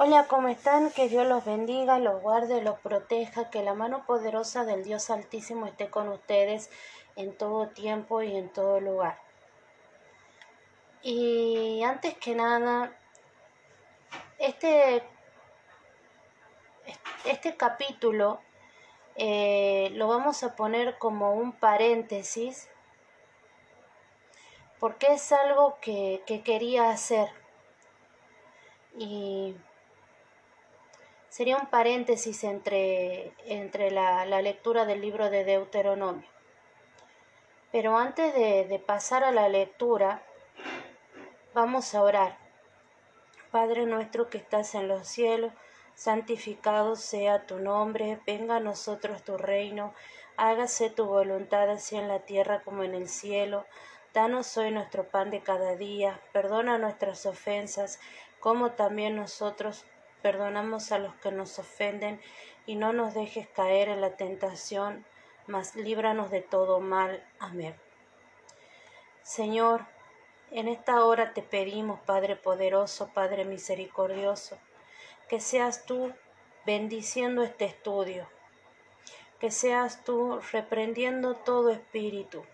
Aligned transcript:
Hola, 0.00 0.28
¿cómo 0.28 0.46
están? 0.46 0.92
Que 0.92 1.08
Dios 1.08 1.26
los 1.26 1.44
bendiga, 1.44 1.98
los 1.98 2.22
guarde, 2.22 2.62
los 2.62 2.78
proteja, 2.78 3.50
que 3.50 3.64
la 3.64 3.74
mano 3.74 4.06
poderosa 4.06 4.64
del 4.64 4.84
Dios 4.84 5.10
Altísimo 5.10 5.66
esté 5.66 5.90
con 5.90 6.08
ustedes 6.08 6.70
en 7.16 7.36
todo 7.36 7.66
tiempo 7.70 8.22
y 8.22 8.36
en 8.36 8.48
todo 8.48 8.78
lugar. 8.78 9.20
Y 11.02 11.82
antes 11.82 12.16
que 12.16 12.36
nada, 12.36 12.96
este, 14.38 15.02
este 17.24 17.56
capítulo 17.56 18.40
eh, 19.16 19.90
lo 19.94 20.06
vamos 20.06 20.44
a 20.44 20.54
poner 20.54 20.96
como 20.98 21.32
un 21.32 21.50
paréntesis 21.50 22.70
porque 24.78 25.08
es 25.14 25.32
algo 25.32 25.76
que, 25.80 26.22
que 26.24 26.44
quería 26.44 26.90
hacer. 26.90 27.28
Y 28.96 29.56
sería 31.38 31.56
un 31.56 31.66
paréntesis 31.66 32.42
entre, 32.42 33.32
entre 33.44 33.92
la, 33.92 34.24
lectura 34.42 34.84
del 34.86 35.00
libro 35.00 35.30
de 35.30 35.44
Deuteronomio. 35.44 36.28
Pero 37.70 37.96
antes 37.96 38.34
de, 38.34 38.64
de 38.64 38.80
pasar 38.80 39.22
a 39.22 39.30
la 39.30 39.48
lectura, 39.48 40.24
vamos 41.54 41.94
a 41.94 42.02
orar. 42.02 42.38
Padre 43.52 43.86
nuestro 43.86 44.28
que 44.28 44.38
estás 44.38 44.74
en 44.74 44.88
los 44.88 45.06
cielos, 45.06 45.52
santificado 45.94 46.96
sea 46.96 47.46
tu 47.46 47.60
nombre, 47.60 48.18
venga 48.26 48.56
a 48.56 48.60
nosotros 48.60 49.22
tu 49.22 49.38
reino, 49.38 49.94
hágase 50.36 50.90
tu 50.90 51.06
voluntad 51.06 51.70
así 51.70 51.94
en 51.94 52.08
la 52.08 52.18
tierra 52.18 52.62
como 52.64 52.82
en 52.82 52.96
el 52.96 53.08
cielo. 53.08 53.64
Danos 54.12 54.56
hoy 54.56 54.72
nuestro 54.72 55.08
pan 55.08 55.30
de 55.30 55.40
cada 55.40 55.76
día, 55.76 56.20
perdona 56.32 56.78
nuestras 56.78 57.26
ofensas, 57.26 58.00
como 58.40 58.72
también 58.72 59.14
nosotros 59.14 59.84
perdonamos 60.22 60.92
a 60.92 60.98
los 60.98 61.14
que 61.16 61.30
nos 61.30 61.58
ofenden, 61.58 62.20
y 62.66 62.76
no 62.76 62.92
nos 62.92 63.14
dejes 63.14 63.48
caer 63.48 63.88
en 63.88 64.02
la 64.02 64.16
tentación, 64.16 65.06
mas 65.46 65.74
líbranos 65.74 66.30
de 66.30 66.42
todo 66.42 66.80
mal. 66.80 67.26
Amén. 67.38 67.74
Señor, 69.22 69.86
en 70.50 70.68
esta 70.68 71.04
hora 71.04 71.32
te 71.32 71.42
pedimos, 71.42 72.00
Padre 72.00 72.36
poderoso, 72.36 73.08
Padre 73.14 73.44
misericordioso, 73.44 74.58
que 75.28 75.40
seas 75.40 75.84
tú 75.86 76.12
bendiciendo 76.66 77.42
este 77.42 77.64
estudio, 77.64 78.26
que 79.40 79.50
seas 79.50 80.04
tú 80.04 80.40
reprendiendo 80.52 81.36
todo 81.36 81.70
espíritu. 81.70 82.44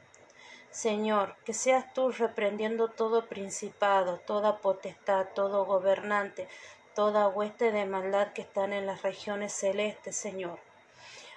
Señor, 0.70 1.36
que 1.44 1.52
seas 1.52 1.92
tú 1.94 2.11
reprendiendo 2.11 2.89
todo 2.89 3.27
principado, 3.27 4.19
toda 4.19 4.58
potestad, 4.61 5.28
todo 5.34 5.64
gobernante, 5.64 6.48
toda 6.95 7.28
hueste 7.28 7.73
de 7.73 7.87
maldad 7.87 8.33
que 8.33 8.42
están 8.42 8.73
en 8.73 8.87
las 8.87 9.03
regiones 9.03 9.53
celestes, 9.53 10.17
Señor. 10.17 10.59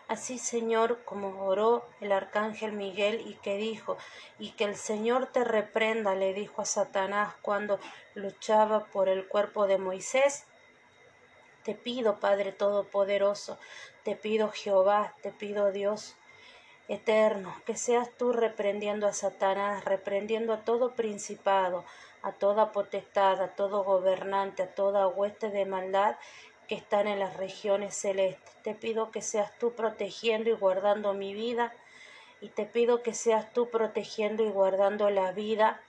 Así, 0.07 0.39
Señor, 0.39 1.03
como 1.03 1.45
oró 1.45 1.85
el 1.99 2.13
arcángel 2.13 2.71
Miguel 2.71 3.21
y 3.27 3.33
que 3.35 3.57
dijo, 3.57 3.97
y 4.39 4.51
que 4.51 4.63
el 4.63 4.77
Señor 4.77 5.27
te 5.27 5.43
reprenda, 5.43 6.15
le 6.15 6.33
dijo 6.33 6.61
a 6.61 6.65
Satanás 6.65 7.33
cuando 7.41 7.79
luchaba 8.15 8.85
por 8.85 9.09
el 9.09 9.27
cuerpo 9.27 9.67
de 9.67 9.77
Moisés, 9.77 10.45
te 11.63 11.75
pido, 11.75 12.21
Padre 12.21 12.53
Todopoderoso, 12.53 13.59
te 14.03 14.15
pido 14.15 14.49
Jehová, 14.51 15.13
te 15.21 15.33
pido 15.33 15.73
Dios 15.73 16.15
eterno, 16.87 17.53
que 17.65 17.75
seas 17.75 18.09
tú 18.17 18.31
reprendiendo 18.31 19.07
a 19.07 19.13
Satanás, 19.13 19.83
reprendiendo 19.83 20.53
a 20.53 20.61
todo 20.61 20.93
principado, 20.95 21.83
a 22.27 22.33
toda 22.33 22.73
potestad, 22.73 23.41
a 23.41 23.55
todo 23.55 23.85
gobernante, 23.85 24.63
a 24.63 24.75
toda 24.75 25.07
hueste 25.07 25.49
de 25.49 25.65
maldad 25.65 26.17
que 26.67 26.75
están 26.75 27.07
en 27.07 27.19
las 27.19 27.37
regiones 27.37 27.95
celestes. 27.95 28.53
Te 28.63 28.75
pido 28.75 29.11
que 29.11 29.21
seas 29.21 29.57
tú 29.59 29.71
protegiendo 29.71 30.49
y 30.49 30.53
guardando 30.53 31.13
mi 31.13 31.33
vida 31.33 31.73
y 32.41 32.49
te 32.49 32.65
pido 32.65 33.01
que 33.01 33.13
seas 33.13 33.53
tú 33.53 33.69
protegiendo 33.69 34.43
y 34.43 34.49
guardando 34.49 35.09
la 35.09 35.31
vida 35.31 35.81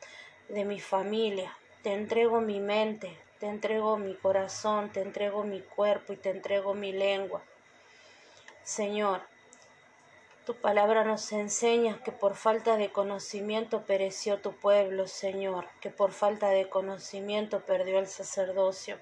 de 0.48 0.64
mi 0.64 0.78
familia. 0.78 1.56
Te 1.82 1.92
entrego 1.92 2.40
mi 2.40 2.60
mente, 2.60 3.18
te 3.40 3.46
entrego 3.48 3.96
mi 3.96 4.14
corazón, 4.14 4.90
te 4.90 5.02
entrego 5.02 5.42
mi 5.42 5.60
cuerpo 5.60 6.12
y 6.12 6.16
te 6.18 6.30
entrego 6.30 6.72
mi 6.72 6.92
lengua. 6.92 7.42
Señor, 8.62 9.22
tu 10.48 10.54
palabra 10.54 11.04
nos 11.04 11.30
enseña 11.32 12.02
que 12.02 12.10
por 12.10 12.34
falta 12.34 12.78
de 12.78 12.90
conocimiento 12.90 13.84
pereció 13.84 14.40
tu 14.40 14.52
pueblo, 14.52 15.06
Señor, 15.06 15.68
que 15.82 15.90
por 15.90 16.12
falta 16.12 16.48
de 16.48 16.70
conocimiento 16.70 17.60
perdió 17.66 17.98
el 17.98 18.06
sacerdocio. 18.06 18.98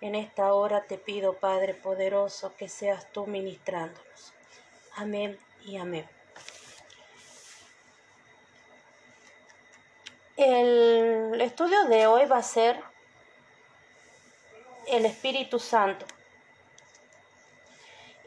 En 0.00 0.14
esta 0.14 0.54
hora 0.54 0.84
te 0.84 0.96
pido, 0.96 1.34
Padre 1.34 1.74
poderoso, 1.74 2.56
que 2.56 2.70
seas 2.70 3.12
tú 3.12 3.26
ministrándonos. 3.26 4.32
Amén 4.94 5.38
y 5.66 5.76
amén. 5.76 6.08
El 10.38 11.38
estudio 11.42 11.84
de 11.84 12.06
hoy 12.06 12.24
va 12.24 12.38
a 12.38 12.42
ser 12.42 12.82
el 14.86 15.04
Espíritu 15.04 15.58
Santo. 15.58 16.06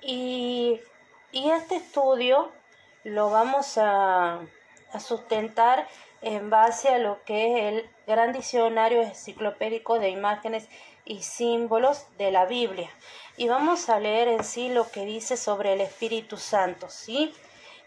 Y, 0.03 0.80
este 1.31 1.78
estudio 1.78 2.59
lo 3.09 3.30
vamos 3.30 3.78
a, 3.78 4.40
sustentar 5.00 5.88
en 6.22 6.50
base 6.50 6.90
a 6.90 6.97
lo 6.97 7.24
que 7.24 7.46
es 7.46 7.74
el 7.74 7.90
gran 8.08 8.34
diccionario 8.34 9.02
enciclopédico 9.03 10.00
de 10.00 10.09
imágenes 10.09 10.68
y 11.06 11.22
símbolos 11.22 12.08
de 12.18 12.31
la 12.31 12.46
Biblia. 12.46 12.90
Y 13.38 13.48
vamos 13.48 13.90
a 13.90 14.00
leer 14.00 14.28
en 14.28 14.44
sí 14.44 14.69
lo 14.69 14.90
que 14.90 15.06
dice 15.06 15.38
sobre 15.38 15.74
el 15.74 15.81
Espíritu 15.81 16.38
Santo, 16.38 16.90
¿sí? 16.90 17.34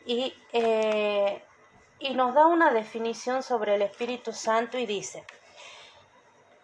Y, 0.06 0.34
eh, 0.52 1.42
y 1.98 2.14
nos 2.14 2.34
da 2.34 2.46
una 2.46 2.72
definición 2.72 3.42
sobre 3.42 3.74
el 3.74 3.82
Espíritu 3.82 4.32
Santo 4.32 4.78
y 4.78 4.86
dice, 4.86 5.24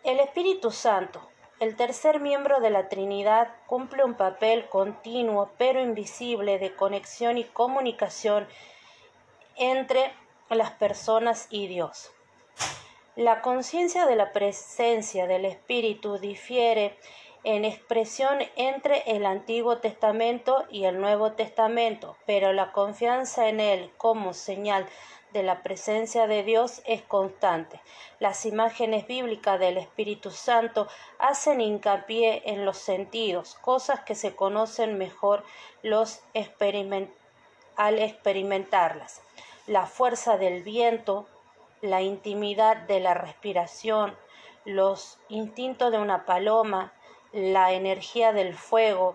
el 0.04 0.20
Espíritu 0.20 0.70
Santo 0.70 1.20
el 1.60 1.76
tercer 1.76 2.20
miembro 2.20 2.60
de 2.60 2.70
la 2.70 2.88
Trinidad 2.88 3.48
cumple 3.66 4.04
un 4.04 4.14
papel 4.14 4.68
continuo 4.68 5.50
pero 5.58 5.80
invisible 5.82 6.58
de 6.58 6.74
conexión 6.74 7.36
y 7.36 7.44
comunicación 7.44 8.46
entre 9.56 10.12
las 10.50 10.70
personas 10.70 11.48
y 11.50 11.66
Dios. 11.66 12.12
La 13.16 13.42
conciencia 13.42 14.06
de 14.06 14.14
la 14.14 14.32
presencia 14.32 15.26
del 15.26 15.44
Espíritu 15.44 16.18
difiere 16.18 16.96
en 17.42 17.64
expresión 17.64 18.38
entre 18.56 19.02
el 19.06 19.26
Antiguo 19.26 19.78
Testamento 19.78 20.64
y 20.70 20.84
el 20.84 21.00
Nuevo 21.00 21.32
Testamento, 21.32 22.16
pero 22.26 22.52
la 22.52 22.72
confianza 22.72 23.48
en 23.48 23.58
él 23.58 23.90
como 23.96 24.34
señal 24.34 24.86
de 25.32 25.42
la 25.42 25.62
presencia 25.62 26.26
de 26.26 26.42
Dios 26.42 26.82
es 26.86 27.02
constante. 27.02 27.80
Las 28.18 28.46
imágenes 28.46 29.06
bíblicas 29.06 29.60
del 29.60 29.76
Espíritu 29.76 30.30
Santo 30.30 30.88
hacen 31.18 31.60
hincapié 31.60 32.42
en 32.46 32.64
los 32.64 32.78
sentidos, 32.78 33.54
cosas 33.56 34.00
que 34.00 34.14
se 34.14 34.34
conocen 34.34 34.96
mejor 34.96 35.44
los 35.82 36.22
al 37.76 37.98
experimentarlas. 37.98 39.22
La 39.66 39.86
fuerza 39.86 40.38
del 40.38 40.62
viento, 40.62 41.28
la 41.82 42.02
intimidad 42.02 42.76
de 42.76 43.00
la 43.00 43.14
respiración, 43.14 44.16
los 44.64 45.18
instintos 45.28 45.92
de 45.92 45.98
una 45.98 46.24
paloma, 46.24 46.92
la 47.32 47.72
energía 47.72 48.32
del 48.32 48.54
fuego, 48.54 49.14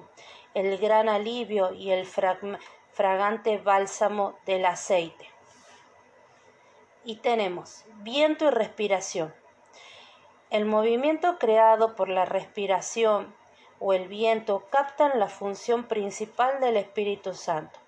el 0.54 0.78
gran 0.78 1.10
alivio 1.10 1.74
y 1.74 1.92
el 1.92 2.06
fragante 2.06 3.58
bálsamo 3.58 4.38
del 4.46 4.66
aceite 4.66 5.33
y 7.04 7.18
tenemos 7.18 7.86
viento 8.02 8.46
y 8.46 8.50
respiración. 8.50 9.34
El 10.50 10.66
movimiento 10.66 11.38
creado 11.40 11.96
por 11.96 12.10
la 12.10 12.26
respiración 12.26 13.34
o 13.80 13.94
el 13.94 14.08
viento 14.08 14.68
captan 14.70 15.20
la 15.20 15.28
función 15.28 15.86
principal 15.86 16.60
del 16.60 16.78
Espíritu 16.78 17.34
Santo. 17.34 17.80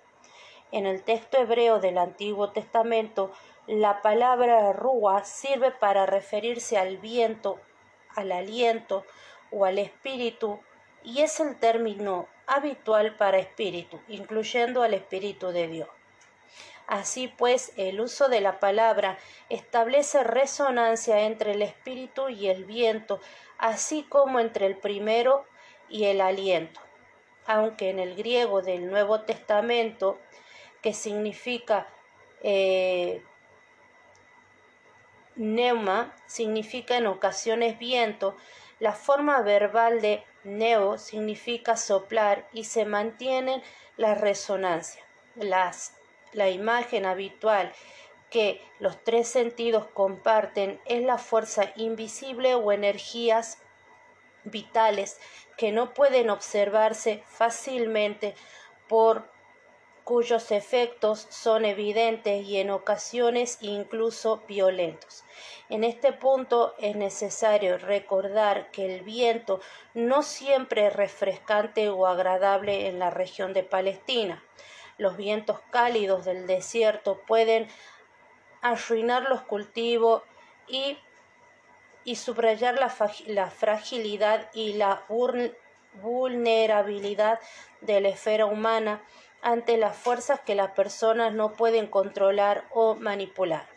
En 0.72 0.84
el 0.84 1.02
texto 1.04 1.38
hebreo 1.38 1.78
del 1.78 1.96
Antiguo 1.96 2.50
Testamento, 2.50 3.30
la 3.66 4.02
palabra 4.02 4.72
rúa 4.72 5.24
sirve 5.24 5.70
para 5.70 6.06
referirse 6.06 6.76
al 6.76 6.98
viento, 6.98 7.60
al 8.14 8.32
aliento 8.32 9.04
o 9.50 9.64
al 9.64 9.78
espíritu 9.78 10.60
y 11.04 11.22
es 11.22 11.38
el 11.38 11.56
término 11.58 12.26
habitual 12.46 13.16
para 13.16 13.38
espíritu, 13.38 14.00
incluyendo 14.08 14.82
al 14.82 14.92
Espíritu 14.92 15.48
de 15.48 15.68
Dios. 15.68 15.88
Así 16.86 17.26
pues, 17.28 17.72
el 17.76 18.00
uso 18.00 18.28
de 18.28 18.40
la 18.40 18.60
palabra 18.60 19.18
establece 19.48 20.22
resonancia 20.22 21.22
entre 21.22 21.52
el 21.52 21.62
espíritu 21.62 22.28
y 22.28 22.48
el 22.48 22.64
viento, 22.64 23.20
así 23.58 24.04
como 24.04 24.38
entre 24.38 24.66
el 24.66 24.76
primero 24.76 25.44
y 25.88 26.04
el 26.04 26.20
aliento. 26.20 26.80
Aunque 27.46 27.90
en 27.90 27.98
el 27.98 28.14
griego 28.14 28.62
del 28.62 28.88
Nuevo 28.88 29.22
Testamento, 29.22 30.18
que 30.80 30.92
significa 30.92 31.88
eh, 32.42 33.22
neuma, 35.34 36.14
significa 36.26 36.96
en 36.96 37.06
ocasiones 37.06 37.78
viento, 37.78 38.36
La 38.78 38.92
forma 38.92 39.40
verbal 39.40 40.02
de 40.02 40.22
neo 40.44 40.98
significa 40.98 41.78
soplar 41.78 42.46
y 42.52 42.64
se 42.64 42.84
mantiene 42.84 43.62
la 43.96 44.14
resonancia. 44.14 45.02
La 46.32 46.50
imagen 46.50 47.06
habitual 47.06 47.72
que 48.30 48.60
los 48.80 49.02
tres 49.04 49.28
sentidos 49.28 49.86
comparten 49.86 50.80
es 50.84 51.02
la 51.02 51.18
fuerza 51.18 51.72
invisible 51.76 52.54
o 52.54 52.72
energías 52.72 53.58
vitales 54.44 55.18
que 55.56 55.72
no 55.72 55.94
pueden 55.94 56.30
observarse 56.30 57.22
fácilmente 57.26 58.34
por 58.88 59.28
cuyos 60.06 60.52
efectos 60.52 61.26
son 61.30 61.64
evidentes 61.64 62.46
y 62.46 62.58
en 62.58 62.70
ocasiones 62.70 63.58
incluso 63.60 64.44
violentos. 64.46 65.24
En 65.68 65.82
este 65.82 66.12
punto 66.12 66.76
es 66.78 66.94
necesario 66.94 67.76
recordar 67.76 68.70
que 68.70 68.94
el 68.94 69.00
viento 69.00 69.60
no 69.94 70.22
siempre 70.22 70.86
es 70.86 70.92
refrescante 70.92 71.88
o 71.88 72.06
agradable 72.06 72.86
en 72.86 73.00
la 73.00 73.10
región 73.10 73.52
de 73.52 73.64
Palestina. 73.64 74.44
Los 74.98 75.16
vientos 75.16 75.60
cálidos 75.70 76.24
del 76.24 76.46
desierto 76.46 77.20
pueden 77.26 77.68
arruinar 78.62 79.28
los 79.28 79.42
cultivos 79.42 80.22
y, 80.66 80.98
y 82.04 82.16
subrayar 82.16 82.78
la, 82.78 82.92
la 83.26 83.50
fragilidad 83.50 84.50
y 84.54 84.72
la 84.72 85.04
vulnerabilidad 86.02 87.40
de 87.82 88.00
la 88.00 88.08
esfera 88.08 88.46
humana 88.46 89.02
ante 89.42 89.76
las 89.76 89.96
fuerzas 89.96 90.40
que 90.40 90.54
las 90.54 90.72
personas 90.72 91.32
no 91.32 91.52
pueden 91.52 91.86
controlar 91.86 92.64
o 92.70 92.94
manipular. 92.94 93.68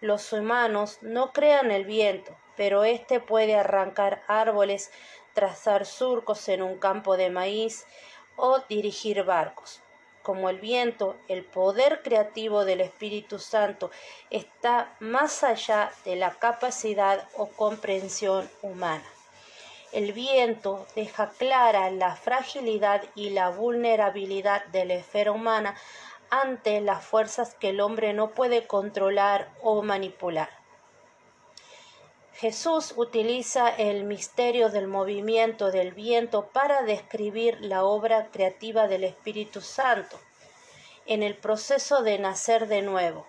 Los 0.00 0.32
humanos 0.32 0.98
no 1.02 1.32
crean 1.32 1.70
el 1.70 1.84
viento, 1.84 2.36
pero 2.56 2.84
éste 2.84 3.20
puede 3.20 3.54
arrancar 3.54 4.22
árboles, 4.26 4.90
trazar 5.34 5.86
surcos 5.86 6.48
en 6.48 6.62
un 6.62 6.78
campo 6.78 7.16
de 7.16 7.30
maíz 7.30 7.86
o 8.36 8.60
dirigir 8.68 9.22
barcos. 9.24 9.83
Como 10.24 10.48
el 10.48 10.58
viento, 10.58 11.16
el 11.28 11.44
poder 11.44 12.00
creativo 12.02 12.64
del 12.64 12.80
Espíritu 12.80 13.38
Santo 13.38 13.90
está 14.30 14.96
más 14.98 15.44
allá 15.44 15.92
de 16.06 16.16
la 16.16 16.30
capacidad 16.30 17.28
o 17.36 17.48
comprensión 17.48 18.48
humana. 18.62 19.04
El 19.92 20.14
viento 20.14 20.86
deja 20.96 21.28
clara 21.28 21.90
la 21.90 22.16
fragilidad 22.16 23.02
y 23.14 23.30
la 23.30 23.50
vulnerabilidad 23.50 24.64
de 24.68 24.86
la 24.86 24.94
esfera 24.94 25.30
humana 25.30 25.76
ante 26.30 26.80
las 26.80 27.04
fuerzas 27.04 27.54
que 27.54 27.68
el 27.68 27.82
hombre 27.82 28.14
no 28.14 28.30
puede 28.30 28.66
controlar 28.66 29.50
o 29.60 29.82
manipular. 29.82 30.63
Jesús 32.44 32.92
utiliza 32.96 33.70
el 33.70 34.04
misterio 34.04 34.68
del 34.68 34.86
movimiento 34.86 35.70
del 35.70 35.92
viento 35.94 36.50
para 36.50 36.82
describir 36.82 37.56
la 37.62 37.84
obra 37.84 38.26
creativa 38.30 38.86
del 38.86 39.04
Espíritu 39.04 39.62
Santo 39.62 40.20
en 41.06 41.22
el 41.22 41.38
proceso 41.38 42.02
de 42.02 42.18
nacer 42.18 42.68
de 42.68 42.82
nuevo. 42.82 43.26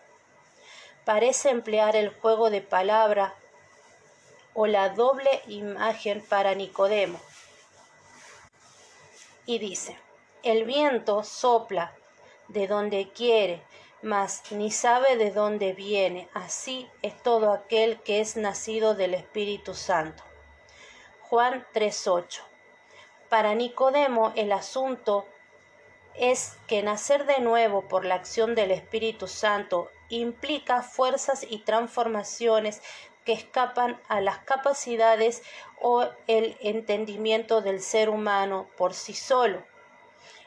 Parece 1.06 1.50
emplear 1.50 1.96
el 1.96 2.10
juego 2.10 2.50
de 2.50 2.60
palabras 2.60 3.32
o 4.54 4.68
la 4.68 4.90
doble 4.90 5.30
imagen 5.48 6.22
para 6.22 6.54
Nicodemo. 6.54 7.22
Y 9.46 9.60
dice, 9.60 9.98
el 10.44 10.66
viento 10.66 11.24
sopla 11.24 11.96
de 12.50 12.68
donde 12.68 13.08
quiere, 13.14 13.64
mas 14.02 14.52
ni 14.52 14.72
sabe 14.72 15.18
de 15.18 15.32
dónde 15.32 15.74
viene. 15.74 16.30
Así 16.34 16.90
es 17.02 17.22
todo 17.24 17.52
aquel 17.52 18.02
que 18.02 18.22
es 18.22 18.36
nacido 18.36 18.96
del 18.96 19.14
Espíritu 19.14 19.74
Santo. 19.74 20.24
Juan 21.22 21.66
3.8. 21.74 22.42
Para 23.30 23.56
Nicodemo 23.56 24.32
el 24.36 24.52
asunto 24.52 25.26
es 26.14 26.58
que 26.68 26.84
nacer 26.84 27.26
de 27.26 27.40
nuevo 27.40 27.88
por 27.88 28.06
la 28.06 28.16
acción 28.16 28.56
del 28.56 28.72
Espíritu 28.72 29.28
Santo 29.28 29.90
implica 30.10 30.82
fuerzas 30.82 31.46
y 31.50 31.60
transformaciones 31.60 32.82
que 33.26 33.34
escapan 33.34 34.00
a 34.08 34.22
las 34.22 34.38
capacidades 34.40 35.42
o 35.82 36.08
el 36.28 36.58
entendimiento 36.62 37.62
del 37.62 37.82
ser 37.82 38.10
humano 38.10 38.70
por 38.78 38.94
sí 38.94 39.14
solo. 39.14 39.64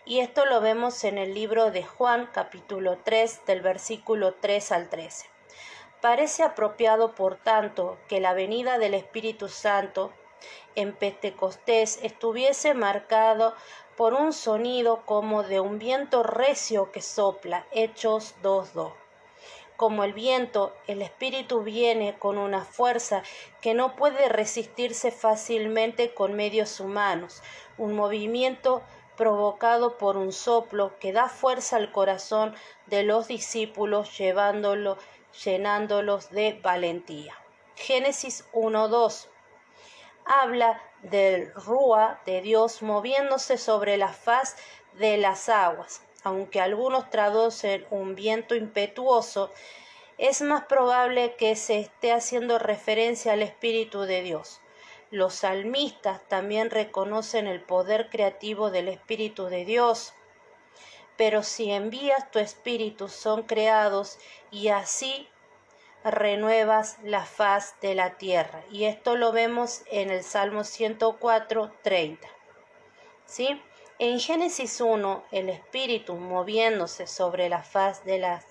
Y 0.09 0.21
esto 0.21 0.47
lo 0.47 0.63
vemos 0.63 1.05
en 1.05 1.19
el 1.19 1.35
libro 1.35 1.71
de 1.71 1.85
Juan 1.85 2.31
capítulo 2.33 2.97
3 3.05 3.45
del 3.45 3.61
versículo 3.61 4.33
3 4.33 4.73
al 4.73 4.89
13. 4.89 5.27
Parece 6.01 6.45
apropiado, 6.45 7.15
por 7.15 7.37
tanto, 7.37 7.99
que 8.09 8.19
la 8.19 8.33
venida 8.33 8.79
del 8.79 8.95
Espíritu 8.95 9.49
Santo 9.49 10.11
en 10.77 10.95
Pentecostés 10.95 11.99
estuviese 12.03 12.73
marcado 12.73 13.55
por 13.99 14.15
un 14.15 14.33
sonido 14.33 15.05
como 15.05 15.43
de 15.43 15.61
un 15.61 15.79
viento 15.79 16.23
recio 16.23 16.91
que 16.91 17.03
sopla. 17.03 17.67
Hechos 17.71 18.35
2.2 18.43 18.93
como 19.77 20.03
el 20.03 20.13
viento, 20.13 20.75
el 20.89 21.03
espíritu 21.03 21.63
viene 21.63 22.19
con 22.19 22.37
una 22.37 22.65
fuerza 22.65 23.23
que 23.61 23.75
no 23.75 23.95
puede 23.95 24.29
resistirse 24.29 25.13
fácilmente 25.13 26.13
con 26.15 26.35
medios 26.35 26.81
humanos, 26.81 27.45
un 27.77 27.95
movimiento 27.95 28.83
provocado 29.19 29.99
por 29.99 30.17
un 30.17 30.33
soplo 30.33 30.99
que 30.99 31.13
da 31.13 31.29
fuerza 31.29 31.77
al 31.77 31.93
corazón 31.93 32.55
de 32.87 33.03
los 33.03 33.29
discípulos 33.29 34.17
llevándolo, 34.17 34.97
llenándolos 35.45 36.31
de 36.31 36.59
valentía. 36.63 37.35
Génesis 37.77 38.47
1.2 38.55 39.29
habla 40.25 40.81
del 41.03 41.53
Rúa 41.55 42.21
de 42.25 42.41
Dios 42.41 42.81
moviéndose 42.81 43.59
sobre 43.59 43.99
la 43.99 44.09
faz 44.09 44.57
de 44.95 45.19
las 45.19 45.51
aguas 45.51 46.03
aunque 46.25 46.61
algunos 46.61 47.11
traducen 47.11 47.87
un 47.91 48.15
viento 48.15 48.55
impetuoso, 48.55 49.53
es 50.19 50.43
más 50.43 50.65
probable 50.65 51.37
que 51.37 51.55
se 51.57 51.79
esté 51.79 52.13
haciendo 52.13 52.59
referencia 52.59 53.33
al 53.33 53.43
Espíritu 53.43 54.03
de 54.03 54.23
Dios. 54.23 54.61
Los 55.11 55.35
salmistas 55.35 56.21
también 56.29 56.71
reconocen 56.71 57.47
el 57.47 57.63
poder 57.63 58.11
creativo 58.11 58.71
del 58.71 58.89
Espíritu 58.89 59.47
de 59.47 59.65
Dios. 59.65 60.13
Pero 61.17 61.43
si 61.43 61.71
envías 61.71 62.31
tu 62.31 62.39
Espíritu 62.39 63.09
son 63.09 63.43
creados 63.45 64.19
y 64.51 64.69
así 64.69 65.29
renuevas 66.05 66.99
la 67.03 67.25
faz 67.25 67.81
de 67.81 67.95
la 67.95 68.19
tierra. 68.19 68.63
Y 68.71 68.85
esto 68.85 69.17
lo 69.17 69.33
vemos 69.33 69.83
en 69.91 70.11
el 70.11 70.23
Salmo 70.23 70.65
104, 70.65 71.73
30. 71.83 72.29
¿Sí? 73.25 73.61
En 73.99 74.21
Génesis 74.21 74.81
1, 74.81 75.25
el 75.33 75.49
espíritu 75.49 76.15
moviéndose 76.15 77.07
sobre 77.07 77.49
la 77.49 77.63
faz 77.63 78.05
de 78.05 78.19
las 78.19 78.47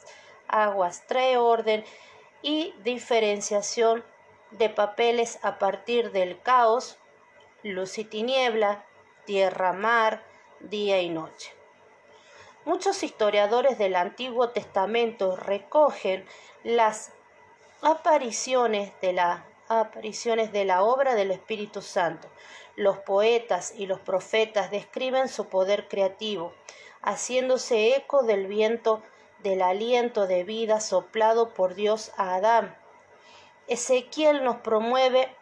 aguas 0.47 1.05
trae 1.07 1.37
orden 1.37 1.85
y 2.41 2.73
diferenciación 2.83 4.03
de 4.51 4.69
papeles 4.69 5.39
a 5.43 5.59
partir 5.59 6.11
del 6.11 6.41
caos, 6.41 6.97
luz 7.63 7.97
y 7.97 8.03
tiniebla, 8.03 8.85
tierra, 9.25 9.73
mar, 9.73 10.23
día 10.59 11.01
y 11.01 11.09
noche. 11.09 11.53
Muchos 12.65 13.03
historiadores 13.03 13.77
del 13.77 13.95
Antiguo 13.95 14.49
Testamento 14.49 15.35
recogen 15.35 16.25
las 16.63 17.11
apariciones 17.81 18.91
de 19.01 19.13
la 19.13 19.45
apariciones 19.69 20.51
de 20.51 20.65
la 20.65 20.83
obra 20.83 21.15
del 21.15 21.31
Espíritu 21.31 21.81
Santo. 21.81 22.27
Los 22.75 22.97
poetas 22.99 23.73
y 23.75 23.85
los 23.85 23.99
profetas 23.99 24.71
describen 24.71 25.27
su 25.27 25.47
poder 25.47 25.87
creativo, 25.87 26.53
haciéndose 27.01 27.95
eco 27.95 28.23
del 28.23 28.47
viento 28.47 29.01
del 29.43 29.61
aliento 29.61 30.25
de 30.25 30.43
vida 30.43 30.79
soplado 30.79 31.53
por 31.53 31.75
Dios 31.75 32.11
a 32.17 32.35
Adán. 32.35 32.75
Ezequiel 33.67 34.43
nos 34.43 34.57
promueve 34.57 35.35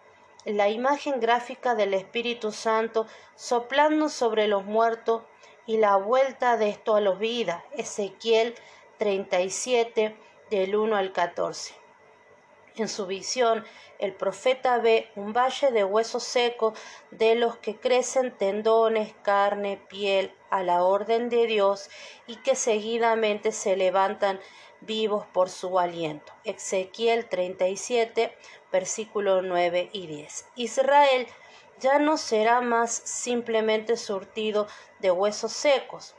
la 0.45 0.69
imagen 0.69 1.19
gráfica 1.19 1.75
del 1.75 1.93
Espíritu 1.93 2.51
Santo 2.51 3.07
soplando 3.35 4.09
sobre 4.09 4.47
los 4.47 4.65
muertos 4.65 5.23
y 5.67 5.77
la 5.77 5.95
vuelta 5.95 6.57
de 6.57 6.69
esto 6.69 6.95
a 6.95 7.01
los 7.01 7.19
vida. 7.19 7.63
Ezequiel 7.71 8.55
37 8.97 10.15
del 10.49 10.75
1 10.75 10.95
al 10.95 11.11
14. 11.11 11.75
En 12.77 12.89
su 12.89 13.05
visión, 13.05 13.63
el 13.99 14.13
profeta 14.13 14.79
ve 14.79 15.09
un 15.15 15.31
valle 15.31 15.71
de 15.71 15.83
huesos 15.83 16.23
secos 16.23 16.77
de 17.09 17.35
los 17.35 17.57
que 17.57 17.77
crecen 17.77 18.35
tendones, 18.37 19.13
carne, 19.21 19.77
piel, 19.87 20.33
a 20.49 20.63
la 20.63 20.83
orden 20.83 21.29
de 21.29 21.47
Dios 21.47 21.89
y 22.27 22.35
que 22.37 22.55
seguidamente 22.55 23.51
se 23.51 23.77
levantan 23.77 24.39
vivos 24.85 25.25
por 25.33 25.49
su 25.49 25.79
aliento. 25.79 26.33
Ezequiel 26.43 27.27
37, 27.27 28.35
versículo 28.71 29.41
9 29.41 29.89
y 29.93 30.07
10. 30.07 30.45
Israel 30.55 31.27
ya 31.79 31.99
no 31.99 32.17
será 32.17 32.61
más 32.61 32.93
simplemente 32.93 33.97
surtido 33.97 34.67
de 34.99 35.11
huesos 35.11 35.51
secos. 35.51 36.15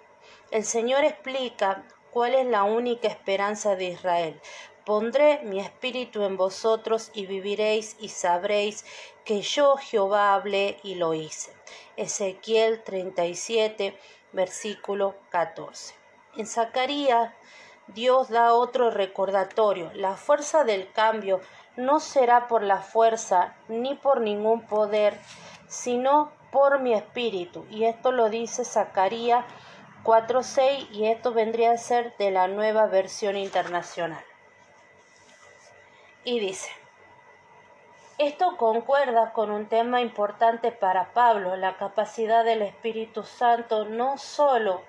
El 0.50 0.64
Señor 0.64 1.04
explica 1.04 1.84
cuál 2.10 2.34
es 2.34 2.46
la 2.46 2.64
única 2.64 3.08
esperanza 3.08 3.76
de 3.76 3.86
Israel, 3.86 4.40
pondré 4.86 5.40
mi 5.42 5.58
espíritu 5.60 6.22
en 6.22 6.36
vosotros 6.36 7.10
y 7.12 7.26
viviréis 7.26 7.96
y 7.98 8.08
sabréis 8.08 8.84
que 9.24 9.42
yo 9.42 9.76
Jehová 9.76 10.32
hablé 10.32 10.78
y 10.84 10.94
lo 10.94 11.12
hice. 11.12 11.52
Ezequiel 11.96 12.84
37, 12.84 13.98
versículo 14.32 15.16
14. 15.30 15.94
En 16.36 16.46
Zacarías, 16.46 17.34
Dios 17.88 18.28
da 18.28 18.52
otro 18.52 18.90
recordatorio. 18.90 19.90
La 19.94 20.16
fuerza 20.16 20.64
del 20.64 20.90
cambio 20.92 21.40
no 21.76 22.00
será 22.00 22.48
por 22.48 22.62
la 22.62 22.78
fuerza 22.78 23.54
ni 23.68 23.94
por 23.94 24.20
ningún 24.20 24.62
poder, 24.66 25.18
sino 25.68 26.32
por 26.50 26.80
mi 26.80 26.94
espíritu. 26.94 27.66
Y 27.70 27.84
esto 27.84 28.12
lo 28.12 28.28
dice 28.28 28.64
Zacarías 28.64 29.44
4.6 30.04 30.90
y 30.90 31.06
esto 31.06 31.32
vendría 31.32 31.72
a 31.72 31.78
ser 31.78 32.16
de 32.16 32.30
la 32.30 32.48
nueva 32.48 32.86
versión 32.86 33.36
internacional. 33.36 34.24
Y 36.24 36.40
dice, 36.40 36.70
esto 38.18 38.56
concuerda 38.56 39.32
con 39.32 39.50
un 39.50 39.66
tema 39.66 40.00
importante 40.00 40.72
para 40.72 41.12
Pablo, 41.12 41.54
la 41.56 41.76
capacidad 41.76 42.44
del 42.44 42.62
Espíritu 42.62 43.22
Santo 43.22 43.84
no 43.84 44.16
sólo 44.16 44.82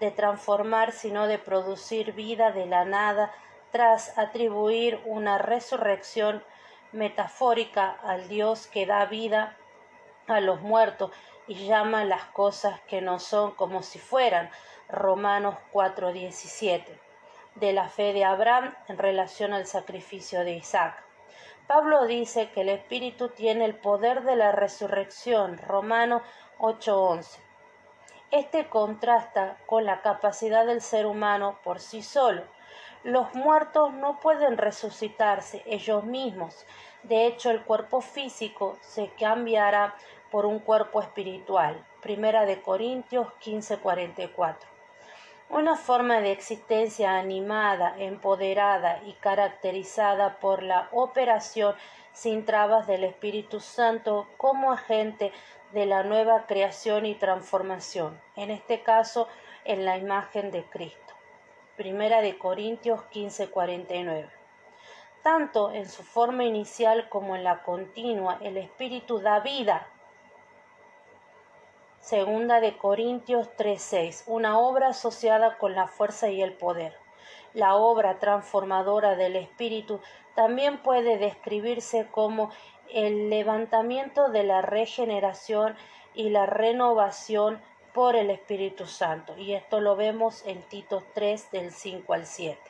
de 0.00 0.10
transformar, 0.10 0.92
sino 0.92 1.26
de 1.26 1.38
producir 1.38 2.12
vida 2.12 2.50
de 2.50 2.66
la 2.66 2.84
nada 2.84 3.32
tras 3.70 4.16
atribuir 4.18 5.00
una 5.04 5.38
resurrección 5.38 6.44
metafórica 6.92 7.90
al 8.02 8.28
Dios 8.28 8.66
que 8.66 8.86
da 8.86 9.04
vida 9.06 9.56
a 10.28 10.40
los 10.40 10.60
muertos 10.60 11.10
y 11.46 11.66
llama 11.66 12.04
las 12.04 12.24
cosas 12.26 12.80
que 12.82 13.00
no 13.00 13.18
son 13.18 13.52
como 13.52 13.82
si 13.82 13.98
fueran. 13.98 14.50
Romanos 14.88 15.56
4:17. 15.72 16.98
De 17.56 17.72
la 17.72 17.88
fe 17.88 18.12
de 18.12 18.24
Abraham 18.24 18.74
en 18.88 18.98
relación 18.98 19.52
al 19.52 19.66
sacrificio 19.66 20.44
de 20.44 20.52
Isaac. 20.52 21.02
Pablo 21.66 22.04
dice 22.06 22.50
que 22.50 22.60
el 22.60 22.68
Espíritu 22.68 23.30
tiene 23.30 23.64
el 23.64 23.74
poder 23.74 24.22
de 24.22 24.36
la 24.36 24.52
resurrección. 24.52 25.58
Romanos 25.58 26.22
8:11. 26.58 27.40
Este 28.34 28.66
contrasta 28.68 29.58
con 29.64 29.84
la 29.84 30.02
capacidad 30.02 30.66
del 30.66 30.80
ser 30.80 31.06
humano 31.06 31.56
por 31.62 31.78
sí 31.78 32.02
solo. 32.02 32.42
Los 33.04 33.32
muertos 33.32 33.92
no 33.92 34.18
pueden 34.18 34.58
resucitarse 34.58 35.62
ellos 35.66 36.02
mismos. 36.02 36.66
De 37.04 37.26
hecho, 37.26 37.52
el 37.52 37.62
cuerpo 37.62 38.00
físico 38.00 38.76
se 38.80 39.06
cambiará 39.20 39.94
por 40.32 40.46
un 40.46 40.58
cuerpo 40.58 41.00
espiritual. 41.00 41.86
Primera 42.02 42.44
de 42.44 42.60
Corintios 42.60 43.28
15:44. 43.38 44.66
Una 45.48 45.76
forma 45.76 46.18
de 46.18 46.32
existencia 46.32 47.16
animada, 47.16 47.94
empoderada 47.98 49.00
y 49.04 49.12
caracterizada 49.12 50.40
por 50.40 50.64
la 50.64 50.88
operación 50.90 51.76
sin 52.12 52.44
trabas 52.44 52.88
del 52.88 53.04
Espíritu 53.04 53.60
Santo 53.60 54.26
como 54.38 54.72
agente 54.72 55.32
de 55.74 55.86
la 55.86 56.04
nueva 56.04 56.46
creación 56.46 57.04
y 57.04 57.16
transformación, 57.16 58.20
en 58.36 58.52
este 58.52 58.84
caso 58.84 59.26
en 59.64 59.84
la 59.84 59.98
imagen 59.98 60.52
de 60.52 60.64
Cristo. 60.64 61.14
Primera 61.76 62.22
de 62.22 62.38
Corintios 62.38 63.02
15:49. 63.10 64.30
Tanto 65.24 65.72
en 65.72 65.88
su 65.88 66.04
forma 66.04 66.44
inicial 66.44 67.08
como 67.08 67.34
en 67.34 67.42
la 67.42 67.64
continua, 67.64 68.38
el 68.40 68.56
Espíritu 68.56 69.18
da 69.18 69.40
vida 69.40 69.88
Segunda 71.98 72.60
de 72.60 72.76
Corintios 72.76 73.48
3:6, 73.56 74.24
una 74.26 74.58
obra 74.58 74.90
asociada 74.90 75.58
con 75.58 75.74
la 75.74 75.88
fuerza 75.88 76.28
y 76.28 76.40
el 76.40 76.52
poder. 76.52 76.94
La 77.52 77.74
obra 77.74 78.20
transformadora 78.20 79.16
del 79.16 79.34
Espíritu 79.34 80.00
también 80.36 80.82
puede 80.82 81.18
describirse 81.18 82.06
como 82.10 82.50
el 82.90 83.30
levantamiento 83.30 84.28
de 84.30 84.44
la 84.44 84.62
regeneración 84.62 85.76
y 86.14 86.30
la 86.30 86.46
renovación 86.46 87.60
por 87.92 88.16
el 88.16 88.30
Espíritu 88.30 88.86
Santo. 88.86 89.36
Y 89.36 89.54
esto 89.54 89.80
lo 89.80 89.96
vemos 89.96 90.44
en 90.46 90.62
Tito 90.62 91.02
3 91.14 91.50
del 91.52 91.70
5 91.72 92.12
al 92.12 92.26
7. 92.26 92.60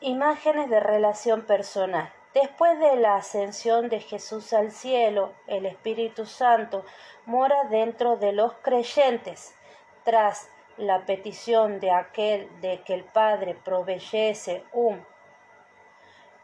Imágenes 0.00 0.68
de 0.68 0.80
relación 0.80 1.42
personal. 1.42 2.12
Después 2.34 2.78
de 2.78 2.96
la 2.96 3.16
ascensión 3.16 3.90
de 3.90 4.00
Jesús 4.00 4.54
al 4.54 4.72
cielo, 4.72 5.32
el 5.46 5.66
Espíritu 5.66 6.24
Santo 6.24 6.84
mora 7.26 7.64
dentro 7.64 8.16
de 8.16 8.32
los 8.32 8.54
creyentes. 8.62 9.54
Tras 10.02 10.50
la 10.76 11.04
petición 11.06 11.80
de 11.80 11.90
aquel 11.90 12.48
de 12.60 12.82
que 12.82 12.94
el 12.94 13.04
Padre 13.04 13.54
proveyese 13.54 14.64
un 14.72 15.04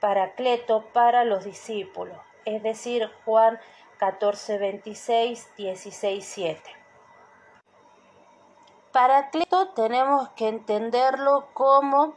paracleto 0.01 0.85
para 0.93 1.25
los 1.25 1.45
discípulos, 1.45 2.19
es 2.45 2.63
decir, 2.63 3.11
Juan 3.25 3.59
14, 3.99 4.59
26, 4.59 5.57
16, 5.57 6.25
7. 6.25 6.63
Paracleto 8.93 9.69
tenemos 9.71 10.29
que 10.31 10.49
entenderlo 10.49 11.49
como 11.53 12.15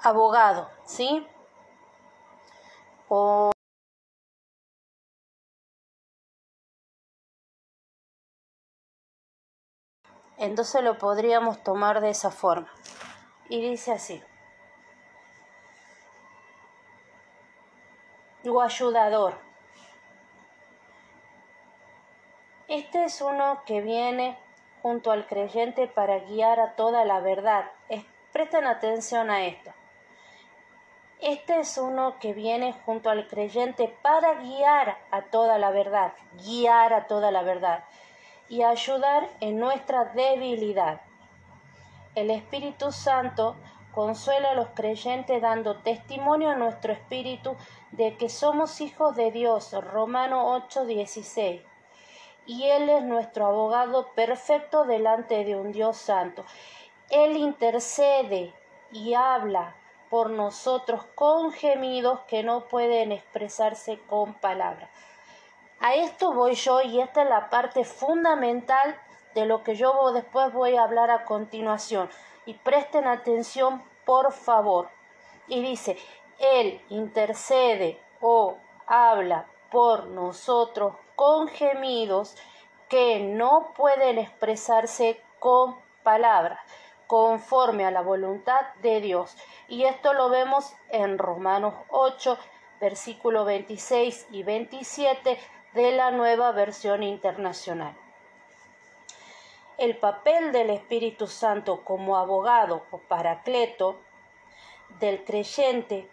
abogado, 0.00 0.70
¿sí? 0.84 1.26
Entonces 10.38 10.82
lo 10.82 10.98
podríamos 10.98 11.62
tomar 11.62 12.00
de 12.00 12.10
esa 12.10 12.30
forma. 12.30 12.68
Y 13.48 13.60
dice 13.70 13.92
así. 13.92 14.22
O 18.48 18.60
ayudador. 18.60 19.34
Este 22.68 23.04
es 23.04 23.20
uno 23.20 23.62
que 23.64 23.80
viene 23.80 24.38
junto 24.82 25.10
al 25.10 25.26
creyente 25.26 25.88
para 25.88 26.18
guiar 26.20 26.60
a 26.60 26.74
toda 26.74 27.04
la 27.04 27.20
verdad. 27.20 27.70
presten 28.32 28.66
atención 28.66 29.30
a 29.30 29.46
esto. 29.46 29.72
Este 31.20 31.60
es 31.60 31.78
uno 31.78 32.18
que 32.20 32.34
viene 32.34 32.74
junto 32.84 33.08
al 33.08 33.26
creyente 33.26 33.96
para 34.02 34.34
guiar 34.34 34.98
a 35.10 35.22
toda 35.22 35.56
la 35.56 35.70
verdad, 35.70 36.12
guiar 36.44 36.92
a 36.92 37.06
toda 37.06 37.30
la 37.30 37.42
verdad 37.42 37.84
y 38.48 38.62
ayudar 38.62 39.28
en 39.40 39.58
nuestra 39.58 40.06
debilidad. 40.06 41.00
El 42.14 42.30
Espíritu 42.30 42.92
Santo 42.92 43.56
consuela 43.92 44.50
a 44.50 44.54
los 44.54 44.68
creyentes 44.68 45.40
dando 45.40 45.76
testimonio 45.78 46.50
a 46.50 46.54
nuestro 46.54 46.92
espíritu 46.92 47.56
de 47.92 48.16
que 48.16 48.28
somos 48.28 48.80
hijos 48.80 49.16
de 49.16 49.30
Dios, 49.30 49.72
Romano 49.72 50.54
8:16. 50.54 51.62
Y 52.46 52.64
Él 52.64 52.88
es 52.88 53.02
nuestro 53.02 53.46
abogado 53.46 54.12
perfecto 54.14 54.84
delante 54.84 55.44
de 55.44 55.56
un 55.56 55.72
Dios 55.72 55.96
santo. 55.96 56.44
Él 57.10 57.36
intercede 57.36 58.52
y 58.92 59.14
habla 59.14 59.74
por 60.10 60.30
nosotros 60.30 61.04
con 61.14 61.52
gemidos 61.52 62.20
que 62.28 62.42
no 62.42 62.68
pueden 62.68 63.12
expresarse 63.12 63.98
con 64.06 64.34
palabras. 64.34 64.90
A 65.80 65.94
esto 65.94 66.32
voy 66.32 66.54
yo 66.54 66.80
y 66.80 67.00
esta 67.00 67.22
es 67.22 67.28
la 67.28 67.50
parte 67.50 67.84
fundamental 67.84 68.98
de 69.34 69.44
lo 69.44 69.62
que 69.62 69.74
yo 69.74 70.12
después 70.12 70.52
voy 70.52 70.76
a 70.76 70.82
hablar 70.82 71.10
a 71.10 71.24
continuación. 71.24 72.08
Y 72.46 72.54
presten 72.54 73.06
atención, 73.06 73.82
por 74.04 74.32
favor. 74.32 74.88
Y 75.48 75.60
dice, 75.60 75.98
Él 76.38 76.80
intercede 76.88 78.00
o 78.20 78.56
habla 78.86 79.46
por 79.70 80.06
nosotros 80.06 80.94
con 81.14 81.48
gemidos 81.48 82.36
que 82.88 83.20
no 83.20 83.72
pueden 83.76 84.18
expresarse 84.18 85.20
con 85.38 85.76
palabras 86.02 86.60
conforme 87.06 87.84
a 87.84 87.90
la 87.90 88.00
voluntad 88.00 88.60
de 88.80 89.00
Dios. 89.00 89.36
Y 89.68 89.84
esto 89.84 90.14
lo 90.14 90.30
vemos 90.30 90.74
en 90.88 91.18
Romanos 91.18 91.74
8, 91.90 92.38
versículo 92.80 93.44
26 93.44 94.28
y 94.30 94.42
27 94.42 95.38
de 95.76 95.92
la 95.92 96.10
nueva 96.10 96.52
versión 96.52 97.02
internacional. 97.02 97.94
El 99.76 99.98
papel 99.98 100.50
del 100.50 100.70
Espíritu 100.70 101.26
Santo 101.26 101.84
como 101.84 102.16
abogado 102.16 102.86
o 102.90 102.96
paracleto 102.96 104.00
del 105.00 105.22
creyente 105.22 106.08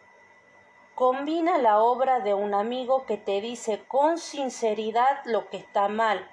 combina 0.96 1.60
la 1.60 1.82
obra 1.82 2.20
de 2.20 2.34
un 2.34 2.54
amigo 2.54 3.06
que 3.06 3.16
te 3.16 3.40
dice 3.40 3.82
con 3.88 4.18
sinceridad 4.18 5.24
lo 5.24 5.50
que 5.50 5.56
está 5.56 5.88
mal. 5.88 6.30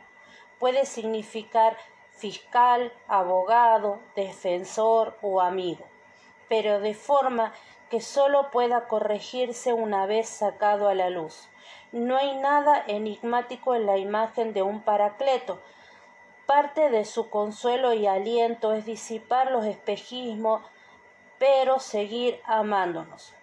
Puede 0.59 0.85
significar 0.85 1.77
fiscal, 2.11 2.93
abogado, 3.07 4.01
defensor 4.17 5.17
o 5.23 5.41
amigo, 5.41 5.85
pero 6.49 6.81
de 6.81 6.95
forma 6.95 7.53
que 7.91 8.01
sólo 8.01 8.51
pueda 8.51 8.89
corregirse 8.89 9.73
una 9.73 10.07
vez 10.07 10.29
sacado 10.29 10.89
a 10.89 10.95
la 10.97 11.11
luz. 11.11 11.49
No 11.93 12.17
hay 12.17 12.37
nada 12.37 12.85
enigmático 12.87 13.75
en 13.75 13.87
la 13.87 13.99
imagen 13.99 14.53
de 14.53 14.63
un 14.63 14.83
paracleto. 14.83 15.61
Parte 16.47 16.89
de 16.91 17.05
su 17.05 17.31
consuelo 17.31 17.93
y 17.93 18.07
aliento 18.07 18.73
es 18.73 18.85
disipar 18.87 19.51
los 19.51 19.65
espejismos, 19.65 20.63
pero 21.39 21.81
seguir 21.81 22.41
amándonos. 22.45 23.35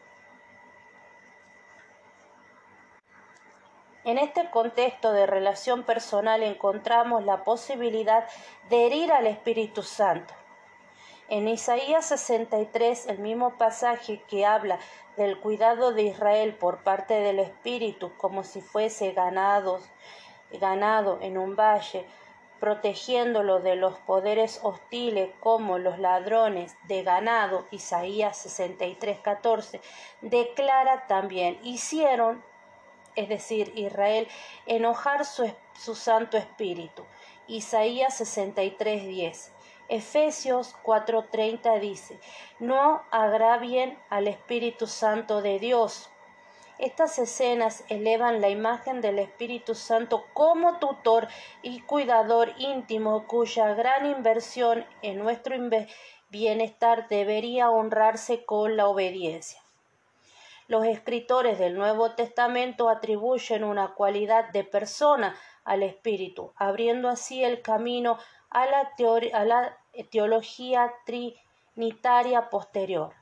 En 4.06 4.18
este 4.18 4.50
contexto 4.50 5.12
de 5.12 5.25
relación 5.25 5.84
personal 5.84 6.42
encontramos 6.42 7.25
la 7.25 7.44
posibilidad 7.44 8.25
de 8.70 8.86
herir 8.86 9.12
al 9.12 9.27
Espíritu 9.27 9.84
Santo. 9.84 10.34
En 11.30 11.50
Isaías 11.50 12.06
63, 12.06 13.08
el 13.08 13.20
mismo 13.20 13.58
pasaje 13.58 14.22
que 14.30 14.46
habla 14.46 14.80
del 15.18 15.40
cuidado 15.40 15.92
de 15.92 16.04
Israel 16.04 16.54
por 16.54 16.84
parte 16.84 17.16
del 17.16 17.40
Espíritu 17.40 18.14
como 18.18 18.46
si 18.46 18.62
fuese 18.62 19.12
ganado, 19.12 19.80
en 21.22 21.38
un 21.38 21.58
valle, 21.58 22.06
protegiéndolo 22.62 23.60
de 23.60 23.76
los 23.76 23.98
poderes 24.00 24.62
hostiles 24.64 25.30
como 25.42 25.78
los 25.78 26.00
ladrones 26.00 26.78
de 26.88 27.04
ganado, 27.04 27.66
Isaías 27.72 28.38
63, 28.38 29.20
14, 29.20 29.82
declara 30.22 31.08
también, 31.08 31.60
hicieron 31.62 32.42
es 33.18 33.28
decir, 33.28 33.74
Israel, 33.76 34.28
enojar 34.68 35.26
su, 35.26 35.52
su 35.74 35.96
Santo 35.96 36.38
Espíritu. 36.38 37.04
Isaías 37.48 38.16
63, 38.16 39.08
10. 39.08 39.52
Efesios 39.89 40.75
4:30 40.84 41.79
dice, 41.79 42.20
no 42.60 43.03
agravien 43.12 43.98
al 44.10 44.27
Espíritu 44.27 44.88
Santo 44.88 45.41
de 45.41 45.60
Dios. 45.60 46.10
Estas 46.77 47.17
escenas 47.17 47.84
elevan 47.89 48.39
la 48.39 48.50
imagen 48.50 49.01
del 49.01 49.17
Espíritu 49.17 49.74
Santo 49.74 50.25
como 50.34 50.77
tutor 50.77 51.27
y 51.63 51.79
cuidador 51.82 52.53
íntimo 52.58 53.25
cuya 53.25 53.74
gran 53.74 54.06
inversión 54.06 54.86
en 55.01 55.17
nuestro 55.17 55.56
bienestar 56.29 57.08
debería 57.08 57.72
honrarse 57.72 58.46
con 58.46 58.77
la 58.77 58.88
obediencia. 58.88 59.60
Los 60.67 60.86
escritores 60.86 61.58
del 61.58 61.75
Nuevo 61.75 62.12
Testamento 62.12 62.89
atribuyen 62.89 63.63
una 63.63 63.94
cualidad 63.94 64.50
de 64.50 64.65
persona 64.65 65.36
al 65.63 65.82
Espíritu, 65.82 66.51
abriendo 66.58 67.08
así 67.10 67.44
el 67.44 67.62
camino 67.62 68.20
a 68.50 68.66
la, 68.66 69.77
teología 70.10 70.94
trinitaria 71.06 72.50
posterior. 72.50 73.13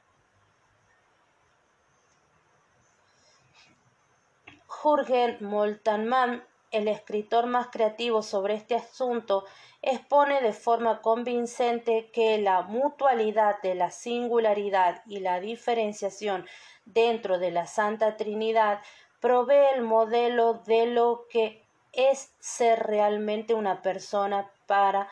Jürgen 4.68 5.38
Moltmann, 5.42 6.44
el 6.72 6.88
escritor 6.88 7.48
más 7.48 7.68
creativo 7.68 8.22
sobre 8.22 8.54
este 8.54 8.76
asunto, 8.76 9.46
expone 9.82 10.42
de 10.42 10.54
forma 10.54 11.02
convincente 11.02 12.12
que 12.12 12.38
la 12.38 12.64
mutualidad 12.64 13.62
de 13.62 13.76
la 13.76 13.92
singularidad 13.92 15.02
y 15.06 15.20
la 15.20 15.40
diferenciación 15.40 16.46
dentro 16.86 17.40
de 17.40 17.52
la 17.52 17.66
Santa 17.66 18.18
Trinidad 18.18 18.82
provee 19.20 19.74
el 19.76 19.82
modelo 19.82 20.62
de 20.66 20.88
lo 20.88 21.26
que 21.30 21.66
es 21.94 22.36
ser 22.40 22.84
realmente 22.84 23.54
una 23.54 23.82
persona 23.82 24.52
para 24.66 25.10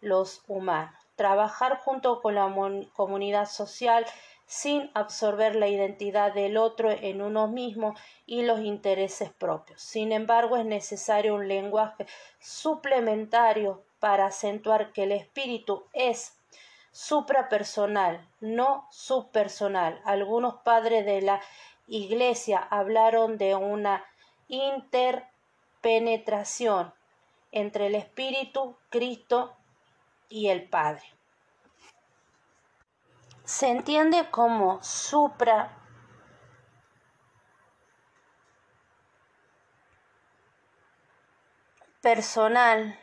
los 0.00 0.42
humanos. 0.48 0.94
Trabajar 1.16 1.78
junto 1.78 2.20
con 2.20 2.34
la 2.34 2.52
comunidad 2.94 3.46
social 3.46 4.04
sin 4.46 4.90
absorber 4.94 5.56
la 5.56 5.68
identidad 5.68 6.34
del 6.34 6.58
otro 6.58 6.90
en 6.90 7.22
uno 7.22 7.48
mismo 7.48 7.94
y 8.26 8.42
los 8.42 8.60
intereses 8.60 9.30
propios. 9.30 9.80
Sin 9.80 10.12
embargo, 10.12 10.58
es 10.58 10.66
necesario 10.66 11.34
un 11.34 11.48
lenguaje 11.48 12.06
suplementario 12.38 13.82
para 13.98 14.26
acentuar 14.26 14.92
que 14.92 15.04
el 15.04 15.12
espíritu 15.12 15.86
es 15.92 16.38
suprapersonal, 16.90 18.28
no 18.40 18.86
subpersonal. 18.90 20.02
Algunos 20.04 20.56
padres 20.56 21.06
de 21.06 21.22
la 21.22 21.40
Iglesia 21.86 22.58
hablaron 22.58 23.38
de 23.38 23.54
una 23.54 24.04
interpenetración 24.48 26.92
entre 27.52 27.86
el 27.86 27.94
Espíritu, 27.94 28.76
Cristo 28.90 29.56
y 30.28 30.48
el 30.48 30.68
Padre. 30.68 31.04
Se 33.44 33.68
entiende 33.68 34.30
como 34.30 34.82
supra 34.82 35.78
personal 42.00 42.98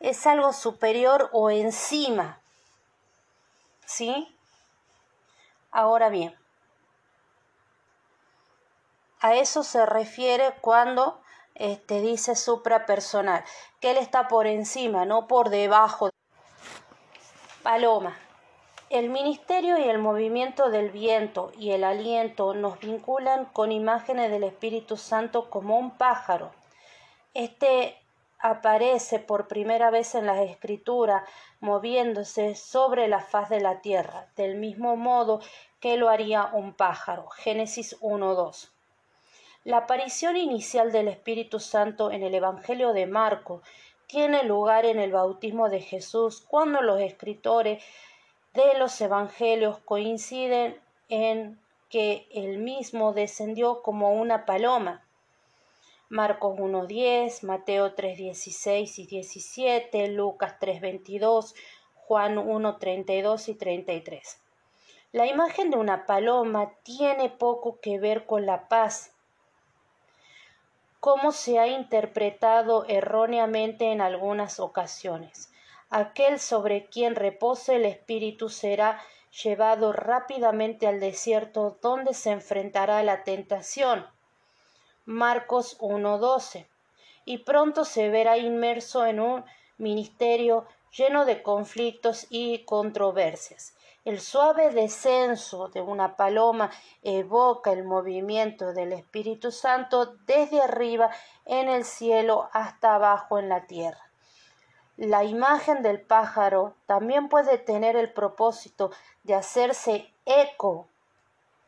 es 0.00 0.26
algo 0.26 0.52
superior 0.52 1.30
o 1.32 1.50
encima. 1.50 2.40
¿Sí? 3.84 4.34
Ahora 5.70 6.08
bien, 6.08 6.36
a 9.20 9.34
eso 9.34 9.62
se 9.62 9.84
refiere 9.86 10.54
cuando 10.60 11.20
este, 11.54 12.00
dice 12.00 12.36
suprapersonal, 12.36 13.44
que 13.80 13.90
él 13.90 13.96
está 13.96 14.28
por 14.28 14.46
encima, 14.46 15.04
no 15.04 15.26
por 15.26 15.50
debajo. 15.50 16.10
Paloma. 17.62 18.16
El 18.90 19.10
ministerio 19.10 19.76
y 19.76 19.82
el 19.82 19.98
movimiento 19.98 20.70
del 20.70 20.90
viento 20.90 21.52
y 21.58 21.72
el 21.72 21.84
aliento 21.84 22.54
nos 22.54 22.78
vinculan 22.78 23.44
con 23.46 23.70
imágenes 23.70 24.30
del 24.30 24.44
Espíritu 24.44 24.96
Santo 24.96 25.50
como 25.50 25.76
un 25.76 25.90
pájaro. 25.98 26.52
Este 27.34 27.98
aparece 28.38 29.18
por 29.18 29.48
primera 29.48 29.90
vez 29.90 30.14
en 30.14 30.26
las 30.26 30.38
escrituras 30.38 31.28
moviéndose 31.60 32.54
sobre 32.54 33.08
la 33.08 33.20
faz 33.20 33.50
de 33.50 33.60
la 33.60 33.80
tierra, 33.80 34.28
del 34.36 34.56
mismo 34.56 34.96
modo 34.96 35.40
que 35.80 35.96
lo 35.96 36.08
haría 36.08 36.46
un 36.52 36.72
pájaro. 36.72 37.28
Génesis 37.28 38.00
1.2. 38.00 38.77
La 39.68 39.76
aparición 39.76 40.38
inicial 40.38 40.92
del 40.92 41.08
Espíritu 41.08 41.60
Santo 41.60 42.10
en 42.10 42.22
el 42.22 42.34
Evangelio 42.34 42.94
de 42.94 43.06
Marco 43.06 43.60
tiene 44.06 44.42
lugar 44.44 44.86
en 44.86 44.98
el 44.98 45.12
bautismo 45.12 45.68
de 45.68 45.82
Jesús, 45.82 46.40
cuando 46.40 46.80
los 46.80 46.98
escritores 47.02 47.84
de 48.54 48.78
los 48.78 48.98
Evangelios 48.98 49.76
coinciden 49.80 50.80
en 51.10 51.60
que 51.90 52.26
el 52.30 52.56
mismo 52.56 53.12
descendió 53.12 53.82
como 53.82 54.14
una 54.14 54.46
paloma. 54.46 55.04
Marcos 56.08 56.58
1.10, 56.58 57.44
Mateo 57.44 57.94
3.16 57.94 58.98
y 59.00 59.06
17, 59.06 60.08
Lucas 60.08 60.54
3.22, 60.58 61.54
Juan 61.94 62.36
1.32 62.36 63.50
y 63.50 63.54
33. 63.54 64.40
La 65.12 65.26
imagen 65.26 65.68
de 65.68 65.76
una 65.76 66.06
paloma 66.06 66.72
tiene 66.84 67.28
poco 67.28 67.80
que 67.82 67.98
ver 67.98 68.24
con 68.24 68.46
la 68.46 68.66
paz, 68.68 69.12
como 71.00 71.32
se 71.32 71.58
ha 71.58 71.66
interpretado 71.66 72.84
erróneamente 72.86 73.92
en 73.92 74.00
algunas 74.00 74.60
ocasiones. 74.60 75.52
Aquel 75.90 76.38
sobre 76.38 76.86
quien 76.86 77.14
repose 77.14 77.76
el 77.76 77.84
Espíritu 77.84 78.48
será 78.48 79.00
llevado 79.42 79.92
rápidamente 79.92 80.86
al 80.86 81.00
desierto 81.00 81.78
donde 81.80 82.14
se 82.14 82.30
enfrentará 82.30 82.98
a 82.98 83.02
la 83.02 83.24
tentación 83.24 84.06
Marcos 85.10 85.78
1.12, 85.78 86.66
y 87.24 87.38
pronto 87.38 87.86
se 87.86 88.10
verá 88.10 88.36
inmerso 88.36 89.06
en 89.06 89.20
un 89.20 89.42
ministerio 89.78 90.66
lleno 90.94 91.24
de 91.24 91.42
conflictos 91.42 92.26
y 92.28 92.58
controversias. 92.66 93.74
El 94.08 94.20
suave 94.20 94.70
descenso 94.70 95.68
de 95.68 95.82
una 95.82 96.16
paloma 96.16 96.70
evoca 97.02 97.72
el 97.72 97.84
movimiento 97.84 98.72
del 98.72 98.94
Espíritu 98.94 99.52
Santo 99.52 100.14
desde 100.24 100.62
arriba 100.62 101.10
en 101.44 101.68
el 101.68 101.84
cielo 101.84 102.48
hasta 102.54 102.94
abajo 102.94 103.38
en 103.38 103.50
la 103.50 103.66
tierra. 103.66 104.00
La 104.96 105.24
imagen 105.24 105.82
del 105.82 106.00
pájaro 106.00 106.74
también 106.86 107.28
puede 107.28 107.58
tener 107.58 107.96
el 107.96 108.10
propósito 108.10 108.92
de 109.24 109.34
hacerse 109.34 110.10
eco 110.24 110.88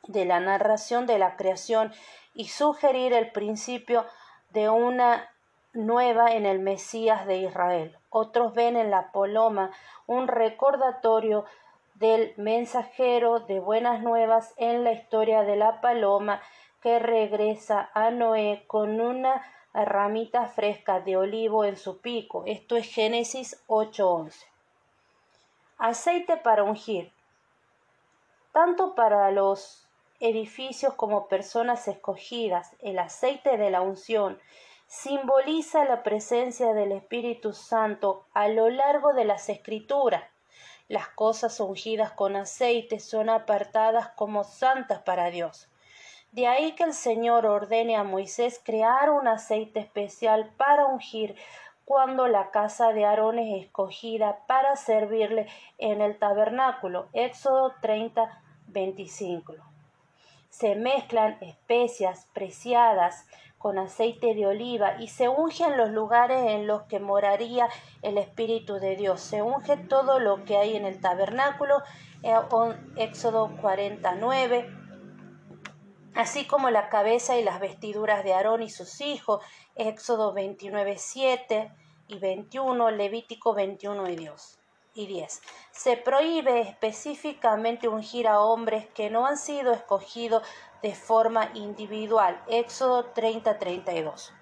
de 0.08 0.24
la 0.24 0.40
narración 0.40 1.04
de 1.04 1.18
la 1.18 1.36
creación 1.36 1.92
y 2.32 2.48
sugerir 2.48 3.12
el 3.12 3.32
principio 3.32 4.06
de 4.48 4.70
una 4.70 5.28
nueva 5.74 6.32
en 6.32 6.46
el 6.46 6.58
Mesías 6.58 7.26
de 7.26 7.36
Israel. 7.36 7.98
Otros 8.08 8.54
ven 8.54 8.78
en 8.78 8.90
la 8.90 9.12
paloma 9.12 9.72
un 10.06 10.26
recordatorio 10.26 11.44
del 12.00 12.32
mensajero 12.38 13.40
de 13.40 13.60
buenas 13.60 14.02
nuevas 14.02 14.54
en 14.56 14.84
la 14.84 14.92
historia 14.92 15.42
de 15.42 15.54
la 15.54 15.82
paloma 15.82 16.40
que 16.82 16.98
regresa 16.98 17.90
a 17.92 18.10
Noé 18.10 18.64
con 18.66 19.02
una 19.02 19.44
ramita 19.74 20.46
fresca 20.46 21.00
de 21.00 21.18
olivo 21.18 21.66
en 21.66 21.76
su 21.76 22.00
pico. 22.00 22.42
Esto 22.46 22.76
es 22.76 22.86
Génesis 22.86 23.62
8:11. 23.66 24.46
Aceite 25.76 26.38
para 26.38 26.64
ungir. 26.64 27.12
Tanto 28.52 28.94
para 28.94 29.30
los 29.30 29.86
edificios 30.20 30.94
como 30.94 31.28
personas 31.28 31.86
escogidas, 31.86 32.74
el 32.80 32.98
aceite 32.98 33.58
de 33.58 33.70
la 33.70 33.82
unción 33.82 34.40
simboliza 34.86 35.84
la 35.84 36.02
presencia 36.02 36.72
del 36.72 36.92
Espíritu 36.92 37.52
Santo 37.52 38.24
a 38.32 38.48
lo 38.48 38.70
largo 38.70 39.12
de 39.12 39.26
las 39.26 39.50
escrituras. 39.50 40.24
Las 40.90 41.06
cosas 41.06 41.60
ungidas 41.60 42.10
con 42.10 42.34
aceite 42.34 42.98
son 42.98 43.28
apartadas 43.28 44.08
como 44.16 44.42
santas 44.42 45.00
para 45.02 45.30
Dios. 45.30 45.68
De 46.32 46.48
ahí 46.48 46.72
que 46.72 46.82
el 46.82 46.94
Señor 46.94 47.46
ordene 47.46 47.94
a 47.94 48.02
Moisés 48.02 48.60
crear 48.60 49.08
un 49.08 49.28
aceite 49.28 49.78
especial 49.78 50.50
para 50.56 50.86
ungir 50.86 51.36
cuando 51.84 52.26
la 52.26 52.50
casa 52.50 52.92
de 52.92 53.04
Aarón 53.04 53.38
es 53.38 53.66
escogida 53.66 54.44
para 54.48 54.74
servirle 54.74 55.46
en 55.78 56.00
el 56.00 56.18
tabernáculo. 56.18 57.06
Éxodo 57.12 57.72
30, 57.80 58.42
25. 58.66 59.54
Se 60.48 60.74
mezclan 60.74 61.38
especias 61.40 62.26
preciadas 62.32 63.28
con 63.60 63.78
aceite 63.78 64.34
de 64.34 64.46
oliva 64.46 64.96
y 64.98 65.08
se 65.08 65.28
ungen 65.28 65.76
los 65.76 65.90
lugares 65.90 66.46
en 66.48 66.66
los 66.66 66.84
que 66.84 66.98
moraría 66.98 67.68
el 68.00 68.16
Espíritu 68.16 68.76
de 68.76 68.96
Dios. 68.96 69.20
Se 69.20 69.42
unge 69.42 69.76
todo 69.76 70.18
lo 70.18 70.46
que 70.46 70.56
hay 70.56 70.76
en 70.76 70.86
el 70.86 70.98
tabernáculo, 70.98 71.82
eh, 72.22 72.34
Éxodo 72.96 73.54
49, 73.60 74.66
así 76.14 76.46
como 76.46 76.70
la 76.70 76.88
cabeza 76.88 77.36
y 77.36 77.44
las 77.44 77.60
vestiduras 77.60 78.24
de 78.24 78.32
Aarón 78.32 78.62
y 78.62 78.70
sus 78.70 79.02
hijos, 79.02 79.44
Éxodo 79.74 80.32
29, 80.32 80.96
7 80.96 81.70
y 82.08 82.18
21, 82.18 82.90
Levítico 82.90 83.52
21 83.52 84.08
y 84.08 84.16
Dios. 84.16 84.58
Y 84.94 85.06
10. 85.06 85.42
Se 85.70 85.98
prohíbe 85.98 86.62
específicamente 86.62 87.88
ungir 87.88 88.26
a 88.26 88.40
hombres 88.40 88.86
que 88.94 89.10
no 89.10 89.26
han 89.26 89.36
sido 89.36 89.72
escogidos 89.72 90.42
de 90.82 90.94
forma 90.94 91.50
individual. 91.54 92.42
Éxodo 92.48 93.12
30-32. 93.14 94.32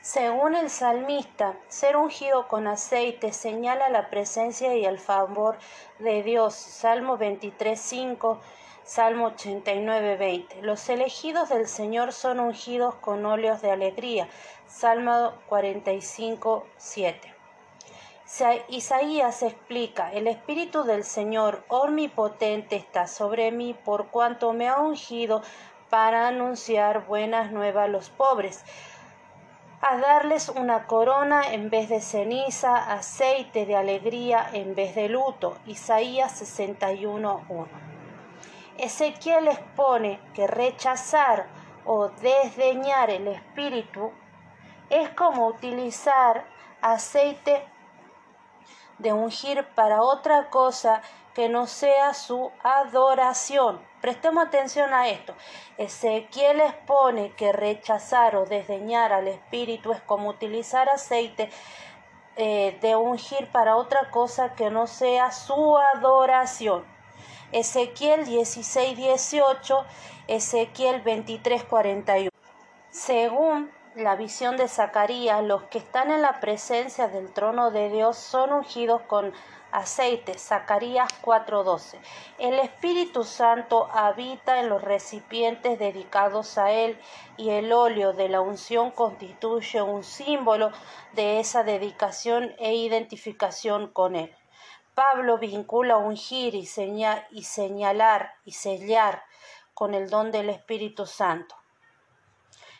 Según 0.00 0.54
el 0.54 0.70
salmista, 0.70 1.58
ser 1.68 1.96
ungido 1.96 2.48
con 2.48 2.66
aceite 2.66 3.32
señala 3.32 3.88
la 3.88 4.08
presencia 4.10 4.74
y 4.74 4.84
el 4.84 4.98
favor 4.98 5.58
de 5.98 6.22
Dios. 6.22 6.54
Salmo 6.54 7.18
23.5, 7.18 8.38
Salmo 8.84 9.32
89.20. 9.32 10.62
Los 10.62 10.88
elegidos 10.88 11.48
del 11.50 11.66
Señor 11.66 12.12
son 12.12 12.40
ungidos 12.40 12.94
con 12.96 13.26
óleos 13.26 13.60
de 13.60 13.70
alegría. 13.70 14.28
Salmo 14.66 15.34
45.7. 15.48 17.37
Isaías 18.68 19.42
explica, 19.42 20.12
el 20.12 20.26
Espíritu 20.26 20.84
del 20.84 21.04
Señor 21.04 21.64
omnipotente 21.68 22.76
está 22.76 23.06
sobre 23.06 23.50
mí 23.52 23.72
por 23.72 24.08
cuanto 24.08 24.52
me 24.52 24.68
ha 24.68 24.80
ungido 24.80 25.40
para 25.88 26.28
anunciar 26.28 27.06
buenas 27.06 27.52
nuevas 27.52 27.86
a 27.86 27.88
los 27.88 28.10
pobres, 28.10 28.62
a 29.80 29.96
darles 29.96 30.50
una 30.50 30.86
corona 30.86 31.54
en 31.54 31.70
vez 31.70 31.88
de 31.88 32.02
ceniza, 32.02 32.92
aceite 32.92 33.64
de 33.64 33.76
alegría 33.76 34.46
en 34.52 34.74
vez 34.74 34.94
de 34.94 35.08
luto. 35.08 35.56
Isaías 35.64 36.42
61.1. 36.42 37.66
Ezequiel 38.76 39.48
expone 39.48 40.20
que 40.34 40.46
rechazar 40.46 41.46
o 41.86 42.08
desdeñar 42.08 43.08
el 43.08 43.26
Espíritu 43.28 44.12
es 44.90 45.08
como 45.10 45.46
utilizar 45.46 46.44
aceite 46.82 47.64
de 48.98 49.12
ungir 49.12 49.64
para 49.74 50.02
otra 50.02 50.50
cosa 50.50 51.02
que 51.34 51.48
no 51.48 51.66
sea 51.66 52.14
su 52.14 52.50
adoración. 52.62 53.80
Prestemos 54.00 54.46
atención 54.46 54.92
a 54.92 55.08
esto. 55.08 55.34
Ezequiel 55.76 56.60
expone 56.60 57.32
que 57.32 57.52
rechazar 57.52 58.36
o 58.36 58.44
desdeñar 58.44 59.12
al 59.12 59.28
Espíritu 59.28 59.92
es 59.92 60.00
como 60.02 60.30
utilizar 60.30 60.88
aceite 60.88 61.50
eh, 62.36 62.78
de 62.80 62.96
ungir 62.96 63.48
para 63.50 63.76
otra 63.76 64.10
cosa 64.10 64.54
que 64.54 64.70
no 64.70 64.86
sea 64.86 65.32
su 65.32 65.76
adoración. 65.94 66.84
Ezequiel 67.50 68.24
16, 68.26 68.96
18, 68.96 69.84
Ezequiel 70.28 71.00
23, 71.00 71.64
41. 71.64 72.30
Según 72.90 73.70
la 73.98 74.14
visión 74.14 74.56
de 74.56 74.68
Zacarías, 74.68 75.42
los 75.42 75.64
que 75.64 75.78
están 75.78 76.12
en 76.12 76.22
la 76.22 76.38
presencia 76.38 77.08
del 77.08 77.32
trono 77.32 77.72
de 77.72 77.90
Dios 77.90 78.16
son 78.16 78.52
ungidos 78.52 79.02
con 79.02 79.32
aceite. 79.72 80.38
Zacarías 80.38 81.08
4:12. 81.20 81.98
El 82.38 82.60
Espíritu 82.60 83.24
Santo 83.24 83.88
habita 83.92 84.60
en 84.60 84.68
los 84.68 84.82
recipientes 84.82 85.80
dedicados 85.80 86.58
a 86.58 86.70
Él 86.70 86.96
y 87.36 87.50
el 87.50 87.72
óleo 87.72 88.12
de 88.12 88.28
la 88.28 88.40
unción 88.40 88.92
constituye 88.92 89.82
un 89.82 90.04
símbolo 90.04 90.70
de 91.14 91.40
esa 91.40 91.64
dedicación 91.64 92.54
e 92.58 92.76
identificación 92.76 93.88
con 93.88 94.14
Él. 94.14 94.32
Pablo 94.94 95.38
vincula 95.38 95.96
ungir 95.96 96.54
y, 96.54 96.68
y 97.30 97.42
señalar 97.42 98.34
y 98.44 98.52
sellar 98.52 99.24
con 99.74 99.94
el 99.94 100.08
don 100.08 100.30
del 100.30 100.50
Espíritu 100.50 101.04
Santo. 101.04 101.57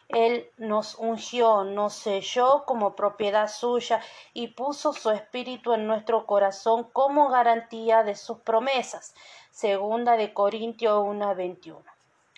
Él 0.09 0.51
nos 0.57 0.95
ungió, 0.95 1.65
nos 1.65 1.93
selló 1.93 2.65
como 2.65 2.97
propiedad 2.97 3.47
suya 3.47 4.01
y 4.33 4.49
puso 4.49 4.95
su 4.95 5.11
espíritu 5.11 5.75
en 5.75 5.87
nuestro 5.87 6.25
corazón 6.25 6.85
como 6.85 7.29
garantía 7.29 8.03
de 8.03 8.17
sus 8.17 8.39
promesas. 8.39 9.15
Segunda 9.51 10.17
de 10.17 10.33
Corintios 10.33 11.05
1:21. 11.05 11.85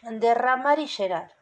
Derramar 0.03 0.81
y 0.81 0.87
llenar. 0.87 1.33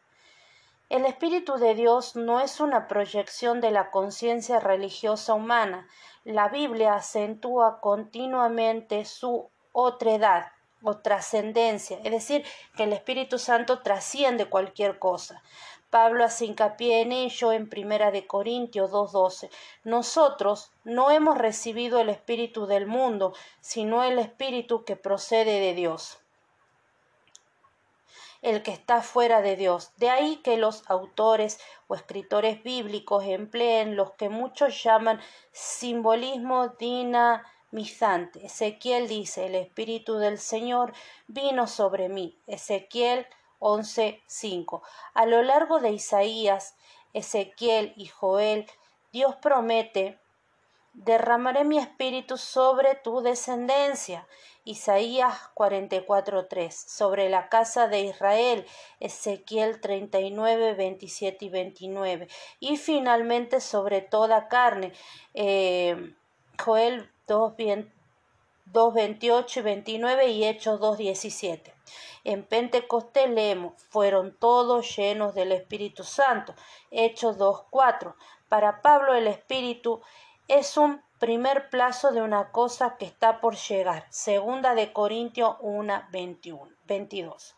El 0.89 1.05
Espíritu 1.05 1.57
de 1.57 1.75
Dios 1.75 2.15
no 2.15 2.39
es 2.39 2.59
una 2.59 2.87
proyección 2.87 3.61
de 3.61 3.71
la 3.71 3.89
conciencia 3.89 4.59
religiosa 4.59 5.33
humana. 5.33 5.87
La 6.23 6.49
Biblia 6.49 6.95
acentúa 6.95 7.79
continuamente 7.79 9.05
su 9.05 9.49
otredad 9.71 10.47
o 10.81 10.97
trascendencia, 10.97 11.99
es 12.03 12.11
decir, 12.11 12.45
que 12.75 12.83
el 12.83 12.93
Espíritu 12.93 13.37
Santo 13.37 13.81
trasciende 13.81 14.49
cualquier 14.49 14.97
cosa. 14.97 15.43
Pablo 15.89 16.23
hace 16.23 16.45
hincapié 16.45 17.01
en 17.01 17.11
ello 17.11 17.51
en 17.51 17.69
Primera 17.69 18.11
de 18.11 18.27
Corintios 18.27 18.91
2:12. 18.91 19.49
Nosotros 19.83 20.71
no 20.83 21.11
hemos 21.11 21.37
recibido 21.37 21.99
el 21.99 22.09
espíritu 22.09 22.65
del 22.67 22.85
mundo, 22.85 23.33
sino 23.61 24.03
el 24.03 24.19
espíritu 24.19 24.85
que 24.85 24.95
procede 24.95 25.59
de 25.59 25.73
Dios 25.73 26.19
el 28.41 28.63
que 28.63 28.71
está 28.71 29.01
fuera 29.01 29.41
de 29.41 29.55
Dios. 29.55 29.91
De 29.97 30.09
ahí 30.09 30.37
que 30.37 30.57
los 30.57 30.89
autores 30.89 31.59
o 31.87 31.95
escritores 31.95 32.63
bíblicos 32.63 33.25
empleen 33.25 33.95
los 33.95 34.11
que 34.11 34.29
muchos 34.29 34.81
llaman 34.83 35.19
simbolismo 35.51 36.69
dinamizante. 36.69 38.45
Ezequiel 38.45 39.07
dice, 39.07 39.47
el 39.47 39.55
Espíritu 39.55 40.17
del 40.17 40.37
Señor 40.37 40.93
vino 41.27 41.67
sobre 41.67 42.09
mí. 42.09 42.37
Ezequiel 42.47 43.27
11:5. 43.59 44.81
A 45.13 45.25
lo 45.25 45.41
largo 45.43 45.79
de 45.79 45.91
Isaías, 45.91 46.75
Ezequiel 47.13 47.93
y 47.95 48.07
Joel, 48.07 48.65
Dios 49.11 49.35
promete 49.37 50.19
derramaré 50.93 51.63
mi 51.63 51.77
espíritu 51.77 52.37
sobre 52.37 52.95
tu 52.95 53.21
descendencia. 53.21 54.27
Isaías 54.65 55.33
44:3, 55.53 56.75
sobre 56.75 57.29
la 57.29 57.47
casa 57.49 57.87
de 57.87 58.01
Israel, 58.01 58.65
Ezequiel 58.99 59.79
39, 59.79 60.73
27 60.73 61.45
y 61.45 61.49
29, 61.49 62.27
y 62.59 62.77
finalmente 62.77 63.61
sobre 63.61 64.01
toda 64.01 64.47
carne, 64.47 64.91
eh, 65.33 66.13
Joel 66.61 67.09
2, 67.27 67.53
2.28 68.71 69.57
y 69.57 69.61
29 69.61 70.27
y 70.27 70.45
Hechos 70.45 70.79
2.17. 70.79 71.73
En 72.23 72.43
Pentecostés 72.43 73.29
leemos, 73.29 73.73
fueron 73.89 74.35
todos 74.37 74.95
llenos 74.95 75.33
del 75.33 75.51
Espíritu 75.51 76.03
Santo. 76.03 76.53
Hechos 76.91 77.37
2.4. 77.37 78.13
Para 78.47 78.81
Pablo 78.81 79.13
el 79.13 79.27
Espíritu 79.27 80.01
es 80.47 80.77
un 80.77 81.01
primer 81.19 81.69
plazo 81.69 82.11
de 82.11 82.21
una 82.21 82.51
cosa 82.51 82.97
que 82.97 83.05
está 83.05 83.41
por 83.41 83.55
llegar. 83.55 84.05
Segunda 84.09 84.75
de 84.75 84.91
Corintios 84.91 85.57
1.21. 85.59 86.75
22. 86.85 87.55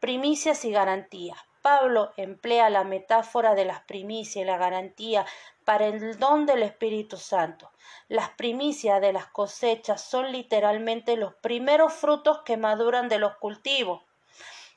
Primicias 0.00 0.64
y 0.64 0.70
garantías. 0.70 1.38
Pablo 1.62 2.12
emplea 2.16 2.70
la 2.70 2.84
metáfora 2.84 3.54
de 3.54 3.64
las 3.64 3.80
primicias 3.80 4.42
y 4.42 4.46
la 4.46 4.58
garantía 4.58 5.26
para 5.68 5.84
el 5.84 6.18
don 6.18 6.46
del 6.46 6.62
Espíritu 6.62 7.18
Santo. 7.18 7.70
Las 8.08 8.30
primicias 8.30 9.02
de 9.02 9.12
las 9.12 9.26
cosechas 9.26 10.00
son 10.00 10.32
literalmente 10.32 11.14
los 11.14 11.34
primeros 11.34 11.92
frutos 11.92 12.40
que 12.46 12.56
maduran 12.56 13.10
de 13.10 13.18
los 13.18 13.36
cultivos 13.36 14.00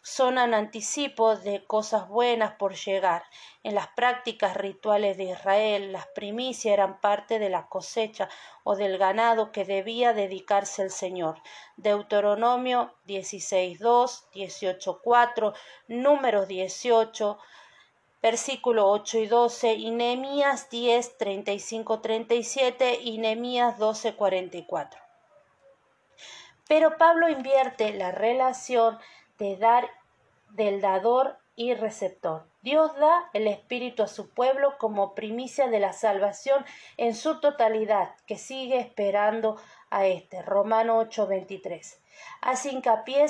son 0.04 0.40
an 0.40 0.56
anticipo 0.56 1.36
de 1.36 1.64
cosas 1.66 2.08
buenas 2.08 2.54
por 2.54 2.74
llegar. 2.74 3.24
En 3.64 3.76
las 3.76 3.88
prácticas 3.90 4.58
rituales 4.58 5.16
de 5.16 5.26
Israel, 5.26 5.92
las 5.92 6.08
primicias 6.08 6.74
eran 6.74 7.00
parte 7.00 7.38
de 7.38 7.50
la 7.50 7.68
cosecha 7.68 8.28
o 8.64 8.76
del 8.76 8.98
ganado 8.98 9.52
que 9.52 9.64
debía 9.64 10.14
dedicarse 10.14 10.82
el 10.82 10.90
Señor. 10.90 11.40
Deuteronomio 11.78 12.96
16.2, 13.08 14.24
18.4, 14.34 15.54
Números 15.88 16.48
18, 16.48 17.38
versículo 18.22 18.90
8 18.90 19.20
y 19.20 19.28
12, 19.28 19.74
y 19.74 19.92
Nehemías 19.92 20.70
10, 20.70 21.18
35, 21.18 22.02
37 22.02 23.00
y 23.02 23.18
Nehemías 23.18 23.78
12, 23.78 24.16
44. 24.16 25.02
Pero 26.68 26.98
Pablo 26.98 27.28
invierte 27.28 27.94
la 27.94 28.12
relación 28.12 28.98
de 29.38 29.58
dar 29.58 29.90
del 30.50 30.82
dador 30.82 31.38
y 31.56 31.74
receptor. 31.74 32.46
Dios 32.62 32.96
da 32.96 33.30
el 33.34 33.48
Espíritu 33.48 34.04
a 34.04 34.08
su 34.08 34.30
pueblo 34.30 34.78
como 34.78 35.16
primicia 35.16 35.68
de 35.68 35.80
la 35.80 35.94
salvación 35.94 36.64
en 36.98 37.16
su 37.16 37.40
totalidad, 37.40 38.16
que 38.28 38.38
sigue 38.38 38.80
esperando 38.80 39.58
a 39.90 40.06
este. 40.06 40.42
Romano 40.42 41.00
8:23. 41.00 42.00
Hace 42.42 42.72
hincapié 42.72 43.26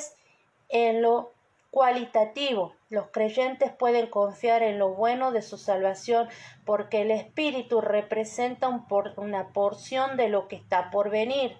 en 0.69 1.01
lo 1.01 1.31
cualitativo. 1.71 2.75
Los 2.89 3.07
creyentes 3.07 3.71
pueden 3.71 4.07
confiar 4.07 4.61
en 4.61 4.77
lo 4.77 4.89
bueno 4.93 5.31
de 5.31 5.41
su 5.41 5.57
salvación 5.57 6.27
porque 6.65 7.01
el 7.01 7.11
Espíritu 7.11 7.81
representa 7.81 8.67
una 9.15 9.47
porción 9.53 10.17
de 10.17 10.29
lo 10.29 10.47
que 10.47 10.57
está 10.57 10.91
por 10.91 11.09
venir. 11.09 11.57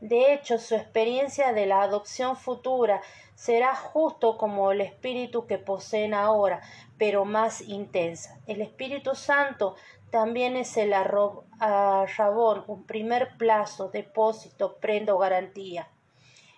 De 0.00 0.34
hecho, 0.34 0.58
su 0.58 0.74
experiencia 0.74 1.52
de 1.52 1.66
la 1.66 1.82
adopción 1.82 2.36
futura 2.36 3.00
será 3.34 3.74
justo 3.74 4.36
como 4.36 4.72
el 4.72 4.80
espíritu 4.80 5.46
que 5.46 5.56
poseen 5.56 6.12
ahora, 6.12 6.60
pero 6.98 7.24
más 7.24 7.62
intensa. 7.62 8.38
El 8.46 8.60
Espíritu 8.60 9.14
Santo 9.14 9.76
también 10.10 10.56
es 10.56 10.76
el 10.76 10.92
arrabón, 10.92 12.64
un 12.66 12.84
primer 12.84 13.36
plazo, 13.38 13.88
depósito, 13.88 14.76
prenda 14.76 15.14
o 15.14 15.18
garantía. 15.18 15.88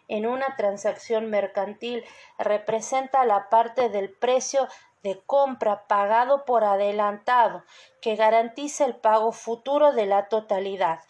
En 0.09 0.27
una 0.27 0.57
transacción 0.57 1.31
mercantil 1.31 2.05
representa 2.39 3.25
la 3.25 3.49
parte 3.49 3.89
del 3.89 4.11
precio 4.11 4.69
de 5.03 5.21
compra 5.27 5.87
pagado 5.87 6.45
por 6.45 6.65
adelantado, 6.65 7.65
que 8.01 8.17
garantiza 8.17 8.85
el 8.85 8.97
pago 8.97 9.33
futuro 9.33 9.93
de 9.93 10.07
la 10.07 10.29
totalidad. 10.29 11.01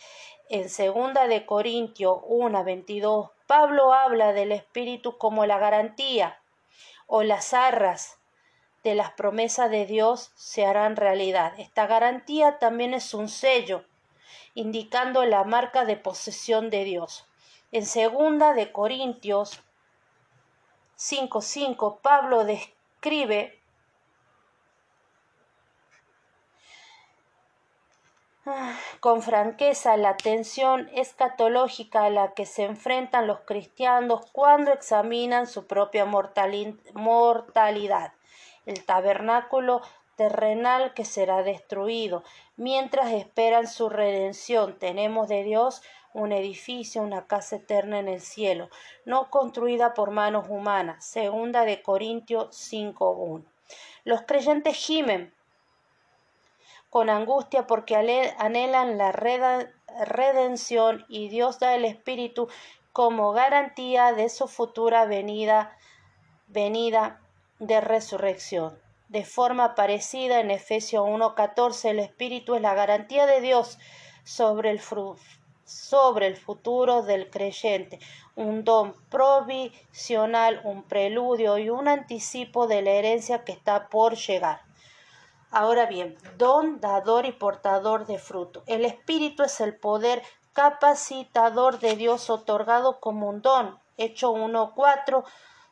En 0.48 0.68
segunda 0.68 1.26
de 1.26 1.44
Corintios 1.44 2.18
1, 2.24 2.64
22, 2.64 3.30
Pablo 3.46 3.92
habla 3.92 4.32
del 4.32 4.52
Espíritu 4.52 5.18
como 5.18 5.44
la 5.44 5.58
garantía 5.58 6.38
o 7.06 7.22
las 7.22 7.54
arras 7.54 8.18
de 8.82 8.94
las 8.94 9.10
promesas 9.12 9.70
de 9.70 9.86
Dios 9.86 10.30
se 10.36 10.64
harán 10.64 10.96
realidad. 10.96 11.52
Esta 11.58 11.86
garantía 11.86 12.58
también 12.58 12.94
es 12.94 13.14
un 13.14 13.28
sello 13.28 13.84
indicando 14.54 15.24
la 15.24 15.44
marca 15.44 15.84
de 15.84 15.96
posesión 15.96 16.70
de 16.70 16.84
Dios. 16.84 17.26
En 17.76 17.84
segunda 17.84 18.54
de 18.54 18.72
Corintios 18.72 19.62
5:5 20.96 22.00
Pablo 22.00 22.46
describe 22.46 23.60
con 29.00 29.20
franqueza 29.20 29.98
la 29.98 30.16
tensión 30.16 30.88
escatológica 30.94 32.04
a 32.04 32.08
la 32.08 32.32
que 32.32 32.46
se 32.46 32.64
enfrentan 32.64 33.26
los 33.26 33.40
cristianos 33.40 34.24
cuando 34.32 34.72
examinan 34.72 35.46
su 35.46 35.66
propia 35.66 36.06
mortalidad, 36.06 38.14
el 38.64 38.86
tabernáculo 38.86 39.82
terrenal 40.16 40.94
que 40.94 41.04
será 41.04 41.42
destruido, 41.42 42.24
mientras 42.56 43.12
esperan 43.12 43.66
su 43.66 43.90
redención. 43.90 44.78
Tenemos 44.78 45.28
de 45.28 45.42
Dios 45.42 45.82
un 46.16 46.32
edificio, 46.32 47.02
una 47.02 47.26
casa 47.26 47.56
eterna 47.56 47.98
en 47.98 48.08
el 48.08 48.22
cielo, 48.22 48.70
no 49.04 49.28
construida 49.30 49.92
por 49.92 50.10
manos 50.10 50.46
humanas. 50.48 51.04
Segunda 51.04 51.66
de 51.66 51.82
Corintios 51.82 52.48
5.1. 52.72 53.44
Los 54.04 54.22
creyentes 54.22 54.76
gimen 54.76 55.34
con 56.88 57.10
angustia 57.10 57.66
porque 57.66 57.96
anhelan 58.38 58.96
la 58.96 59.12
redención 59.12 61.04
y 61.08 61.28
Dios 61.28 61.58
da 61.58 61.74
el 61.74 61.84
Espíritu 61.84 62.48
como 62.92 63.32
garantía 63.32 64.14
de 64.14 64.30
su 64.30 64.48
futura 64.48 65.04
venida, 65.04 65.76
venida 66.46 67.20
de 67.58 67.82
resurrección. 67.82 68.80
De 69.08 69.24
forma 69.24 69.74
parecida 69.74 70.40
en 70.40 70.50
Efesios 70.50 71.04
1.14 71.06 71.90
el 71.90 71.98
Espíritu 71.98 72.54
es 72.54 72.62
la 72.62 72.74
garantía 72.74 73.26
de 73.26 73.42
Dios 73.42 73.78
sobre 74.24 74.70
el, 74.70 74.80
sobre 75.66 76.28
el 76.28 76.36
futuro 76.36 77.02
del 77.02 77.28
creyente, 77.28 77.98
un 78.36 78.64
don 78.64 78.94
provisional, 79.10 80.60
un 80.64 80.84
preludio 80.84 81.58
y 81.58 81.68
un 81.68 81.88
anticipo 81.88 82.66
de 82.66 82.82
la 82.82 82.92
herencia 82.92 83.44
que 83.44 83.52
está 83.52 83.88
por 83.88 84.14
llegar. 84.14 84.62
Ahora 85.50 85.86
bien, 85.86 86.16
don, 86.38 86.80
dador 86.80 87.26
y 87.26 87.32
portador 87.32 88.06
de 88.06 88.18
fruto. 88.18 88.62
El 88.66 88.84
Espíritu 88.84 89.42
es 89.42 89.60
el 89.60 89.76
poder 89.76 90.22
capacitador 90.52 91.80
de 91.80 91.96
Dios 91.96 92.30
otorgado 92.30 93.00
como 93.00 93.28
un 93.28 93.42
don. 93.42 93.78
Hecho 93.96 94.32
1.4, 94.32 95.24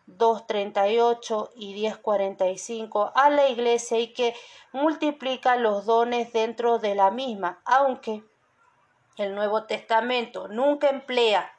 2.38 0.06 1.50
y 1.56 1.82
10.45 1.82 3.12
a 3.14 3.30
la 3.30 3.48
iglesia 3.48 3.98
y 3.98 4.12
que 4.12 4.34
multiplica 4.72 5.56
los 5.56 5.86
dones 5.86 6.32
dentro 6.32 6.78
de 6.78 6.94
la 6.94 7.10
misma, 7.10 7.60
aunque 7.64 8.22
el 9.16 9.34
Nuevo 9.34 9.64
Testamento 9.64 10.48
nunca 10.48 10.88
emplea 10.88 11.52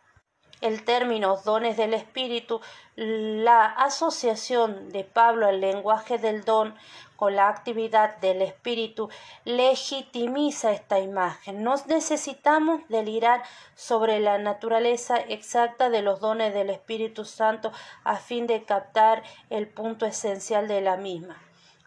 el 0.61 0.83
término 0.83 1.37
dones 1.37 1.77
del 1.77 1.93
Espíritu, 1.93 2.61
la 2.95 3.65
asociación 3.65 4.89
de 4.89 5.03
Pablo 5.03 5.47
al 5.47 5.61
lenguaje 5.61 6.17
del 6.17 6.43
don 6.43 6.75
con 7.15 7.35
la 7.35 7.49
actividad 7.49 8.17
del 8.17 8.41
Espíritu 8.41 9.09
legitimiza 9.43 10.71
esta 10.71 10.99
imagen. 10.99 11.63
Nos 11.63 11.87
necesitamos 11.87 12.81
delirar 12.89 13.43
sobre 13.75 14.19
la 14.19 14.37
naturaleza 14.37 15.17
exacta 15.17 15.89
de 15.89 16.01
los 16.01 16.19
dones 16.19 16.53
del 16.53 16.69
Espíritu 16.69 17.25
Santo 17.25 17.71
a 18.03 18.17
fin 18.17 18.47
de 18.47 18.63
captar 18.63 19.23
el 19.49 19.67
punto 19.67 20.05
esencial 20.05 20.67
de 20.67 20.81
la 20.81 20.97
misma. 20.97 21.41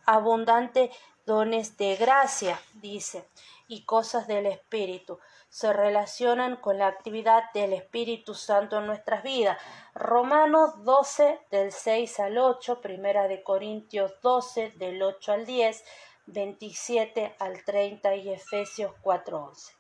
Abundante 0.07 0.91
dones 1.27 1.77
de 1.77 1.97
gracia, 1.97 2.59
dice, 2.75 3.29
y 3.67 3.85
cosas 3.85 4.27
del 4.27 4.47
Espíritu 4.47 5.19
se 5.49 5.73
relacionan 5.73 6.57
con 6.57 6.79
la 6.79 6.89
actividad 6.89 7.51
del 7.55 7.73
Espíritu 7.73 8.35
Santo 8.35 8.79
en 8.79 8.87
nuestras 8.87 9.23
vidas. 9.23 9.59
Romanos 9.95 10.85
12 10.85 11.41
del 11.51 11.73
6 11.73 12.21
al 12.21 12.39
8, 12.39 12.81
Primera 12.81 13.29
de 13.29 13.43
Corintios 13.43 14.13
12 14.21 14.73
del 14.77 15.03
8 15.03 15.33
al 15.33 15.47
10, 15.47 15.85
27 16.27 17.37
al 17.39 17.65
30 17.65 18.15
y 18.17 18.31
Efesios 18.31 18.93
4 19.01 19.45
11. 19.45 19.73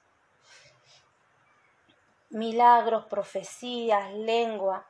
Milagros, 2.30 3.04
profecías, 3.06 4.12
lengua, 4.12 4.86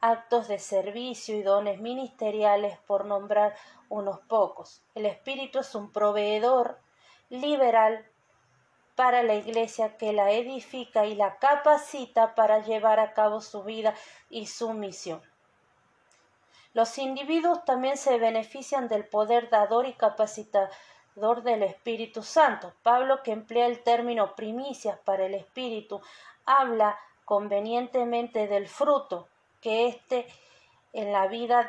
actos 0.00 0.48
de 0.48 0.58
servicio 0.58 1.36
y 1.36 1.42
dones 1.42 1.80
ministeriales 1.80 2.78
por 2.86 3.04
nombrar 3.04 3.54
unos 3.88 4.20
pocos. 4.20 4.82
El 4.94 5.06
Espíritu 5.06 5.60
es 5.60 5.74
un 5.74 5.92
proveedor 5.92 6.80
liberal 7.28 8.11
para 9.02 9.24
la 9.24 9.34
iglesia 9.34 9.96
que 9.96 10.12
la 10.12 10.30
edifica 10.30 11.06
y 11.06 11.16
la 11.16 11.36
capacita 11.38 12.36
para 12.36 12.60
llevar 12.60 13.00
a 13.00 13.14
cabo 13.14 13.40
su 13.40 13.64
vida 13.64 13.96
y 14.30 14.46
su 14.46 14.72
misión. 14.74 15.20
Los 16.72 16.96
individuos 16.98 17.64
también 17.64 17.96
se 17.96 18.16
benefician 18.18 18.86
del 18.86 19.04
poder 19.04 19.50
dador 19.50 19.88
y 19.88 19.94
capacitador 19.94 21.42
del 21.42 21.64
Espíritu 21.64 22.22
Santo. 22.22 22.74
Pablo, 22.84 23.24
que 23.24 23.32
emplea 23.32 23.66
el 23.66 23.82
término 23.82 24.36
primicias 24.36 24.96
para 25.00 25.26
el 25.26 25.34
Espíritu, 25.34 26.00
habla 26.46 26.96
convenientemente 27.24 28.46
del 28.46 28.68
fruto 28.68 29.26
que 29.60 29.88
esté 29.88 30.28
en 30.92 31.10
la 31.10 31.26
vida 31.26 31.68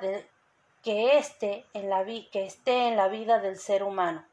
que 0.83 1.17
esté 1.17 1.65
en 1.73 1.89
la 1.89 2.05
que 2.05 2.45
esté 2.45 2.89
en 2.89 2.95
la 2.95 3.07
vida 3.07 3.39
del 3.39 3.57
ser 3.57 3.81
humano 3.81 4.23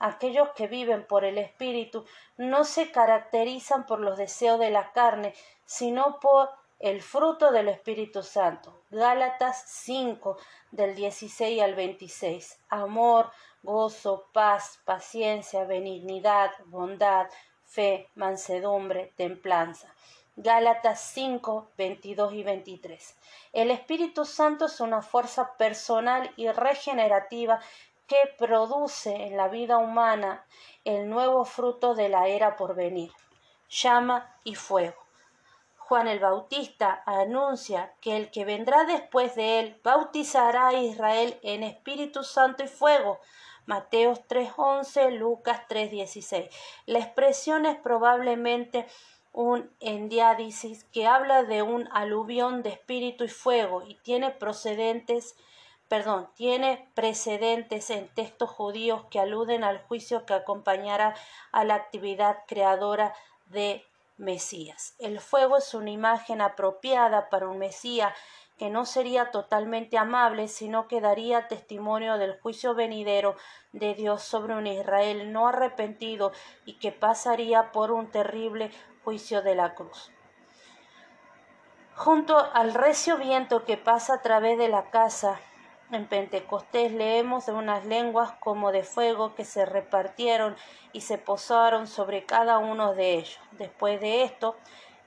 aquellos 0.00 0.48
que 0.50 0.66
viven 0.66 1.06
por 1.06 1.24
el 1.24 1.38
Espíritu 1.38 2.04
no 2.36 2.64
se 2.64 2.90
caracterizan 2.90 3.86
por 3.86 4.00
los 4.00 4.18
deseos 4.18 4.58
de 4.58 4.70
la 4.70 4.92
carne, 4.92 5.34
sino 5.64 6.18
por 6.18 6.50
el 6.80 7.02
fruto 7.02 7.52
del 7.52 7.68
Espíritu 7.68 8.22
Santo. 8.22 8.82
Gálatas 8.90 9.62
5 9.68 10.38
del 10.72 10.94
16 10.94 11.62
al 11.62 11.74
26. 11.74 12.58
Amor, 12.70 13.30
gozo, 13.62 14.26
paz, 14.32 14.80
paciencia, 14.84 15.64
benignidad, 15.64 16.50
bondad, 16.64 17.26
fe, 17.64 18.08
mansedumbre, 18.14 19.12
templanza. 19.16 19.94
Gálatas 20.36 21.00
5, 21.12 21.72
22 21.76 22.32
y 22.32 22.42
23. 22.42 23.16
El 23.52 23.70
Espíritu 23.70 24.24
Santo 24.24 24.66
es 24.66 24.80
una 24.80 25.02
fuerza 25.02 25.54
personal 25.58 26.32
y 26.36 26.48
regenerativa 26.48 27.60
que 28.10 28.34
produce 28.36 29.14
en 29.14 29.36
la 29.36 29.46
vida 29.46 29.78
humana 29.78 30.44
el 30.84 31.08
nuevo 31.08 31.44
fruto 31.44 31.94
de 31.94 32.08
la 32.08 32.26
era 32.26 32.56
por 32.56 32.74
venir, 32.74 33.12
llama 33.68 34.34
y 34.42 34.56
fuego. 34.56 34.96
Juan 35.76 36.08
el 36.08 36.18
Bautista 36.18 37.04
anuncia 37.06 37.94
que 38.00 38.16
el 38.16 38.32
que 38.32 38.44
vendrá 38.44 38.82
después 38.82 39.36
de 39.36 39.60
él 39.60 39.80
bautizará 39.84 40.68
a 40.68 40.72
Israel 40.72 41.38
en 41.44 41.62
Espíritu 41.62 42.24
Santo 42.24 42.64
y 42.64 42.66
fuego. 42.66 43.20
Mateos 43.64 44.18
3.11, 44.26 45.12
Lucas 45.12 45.60
3.16. 45.68 46.50
La 46.86 46.98
expresión 46.98 47.64
es 47.64 47.78
probablemente 47.78 48.88
un 49.32 49.70
endiádisis 49.78 50.82
que 50.82 51.06
habla 51.06 51.44
de 51.44 51.62
un 51.62 51.88
aluvión 51.92 52.64
de 52.64 52.70
espíritu 52.70 53.22
y 53.22 53.28
fuego 53.28 53.84
y 53.86 53.94
tiene 54.02 54.32
procedentes 54.32 55.36
perdón, 55.90 56.30
tiene 56.36 56.88
precedentes 56.94 57.90
en 57.90 58.06
textos 58.14 58.48
judíos 58.48 59.06
que 59.10 59.18
aluden 59.18 59.64
al 59.64 59.82
juicio 59.82 60.24
que 60.24 60.34
acompañará 60.34 61.16
a 61.50 61.64
la 61.64 61.74
actividad 61.74 62.44
creadora 62.46 63.12
de 63.46 63.84
Mesías. 64.16 64.94
El 65.00 65.18
fuego 65.18 65.56
es 65.56 65.74
una 65.74 65.90
imagen 65.90 66.42
apropiada 66.42 67.28
para 67.28 67.48
un 67.48 67.58
Mesías 67.58 68.14
que 68.56 68.70
no 68.70 68.86
sería 68.86 69.32
totalmente 69.32 69.98
amable, 69.98 70.46
sino 70.46 70.86
que 70.86 71.00
daría 71.00 71.48
testimonio 71.48 72.18
del 72.18 72.38
juicio 72.38 72.76
venidero 72.76 73.34
de 73.72 73.94
Dios 73.94 74.22
sobre 74.22 74.54
un 74.54 74.68
Israel 74.68 75.32
no 75.32 75.48
arrepentido 75.48 76.30
y 76.66 76.74
que 76.74 76.92
pasaría 76.92 77.72
por 77.72 77.90
un 77.90 78.12
terrible 78.12 78.70
juicio 79.02 79.42
de 79.42 79.56
la 79.56 79.74
cruz. 79.74 80.12
Junto 81.96 82.38
al 82.38 82.74
recio 82.74 83.16
viento 83.16 83.64
que 83.64 83.76
pasa 83.76 84.14
a 84.14 84.22
través 84.22 84.56
de 84.56 84.68
la 84.68 84.90
casa, 84.90 85.40
en 85.92 86.06
Pentecostés 86.06 86.92
leemos 86.92 87.46
de 87.46 87.52
unas 87.52 87.84
lenguas 87.84 88.32
como 88.40 88.72
de 88.72 88.82
fuego 88.82 89.34
que 89.34 89.44
se 89.44 89.66
repartieron 89.66 90.56
y 90.92 91.02
se 91.02 91.18
posaron 91.18 91.86
sobre 91.86 92.24
cada 92.24 92.58
uno 92.58 92.94
de 92.94 93.14
ellos. 93.14 93.40
Después 93.52 94.00
de 94.00 94.22
esto, 94.22 94.56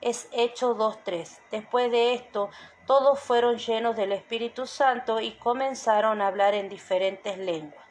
es 0.02 0.28
Hecho 0.34 0.76
2.3. 0.76 1.40
Después 1.52 1.90
de 1.92 2.14
esto, 2.14 2.50
todos 2.86 3.20
fueron 3.20 3.58
llenos 3.58 3.96
del 3.96 4.12
Espíritu 4.12 4.68
Santo 4.68 5.22
y 5.22 5.32
comenzaron 5.32 6.22
a 6.22 6.28
hablar 6.28 6.54
en 6.54 6.68
diferentes 6.68 7.38
lenguas. 7.38 7.86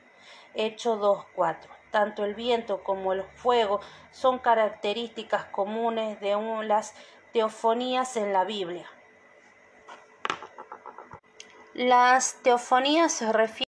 Hecho 0.55 0.99
2.4. 1.01 1.57
Tanto 1.91 2.25
el 2.25 2.35
viento 2.35 2.83
como 2.83 3.13
el 3.13 3.23
fuego 3.23 3.81
son 4.11 4.39
características 4.39 5.47
comunes 5.47 6.21
de 6.21 6.37
las 6.65 6.95
teofonías 7.33 8.17
en 8.17 8.33
la 8.33 8.45
Biblia. 8.45 8.87
Las 11.75 12.43
teofonías 12.43 13.13
se 13.13 13.33
refieren 13.33 13.73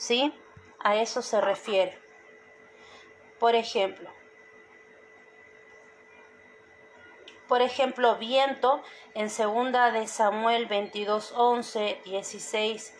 ¿sí? 0.00 0.32
A 0.78 0.96
eso 0.96 1.20
se 1.20 1.42
refiere. 1.42 1.98
Por 3.38 3.54
ejemplo, 3.54 4.10
por 7.46 7.60
ejemplo, 7.60 8.16
viento 8.16 8.82
en 9.14 9.28
segunda 9.28 9.90
de 9.90 10.06
Samuel 10.06 10.66
22, 10.66 11.32
11, 11.36 12.00
16, 12.04 12.94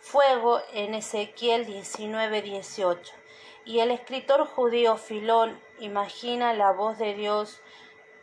fuego 0.00 0.60
en 0.72 0.94
Ezequiel 0.94 1.66
19, 1.66 2.42
18. 2.42 3.23
Y 3.66 3.80
el 3.80 3.90
escritor 3.90 4.46
judío 4.46 4.98
Filón 4.98 5.58
imagina 5.80 6.52
la 6.52 6.72
voz 6.72 6.98
de 6.98 7.14
Dios 7.14 7.62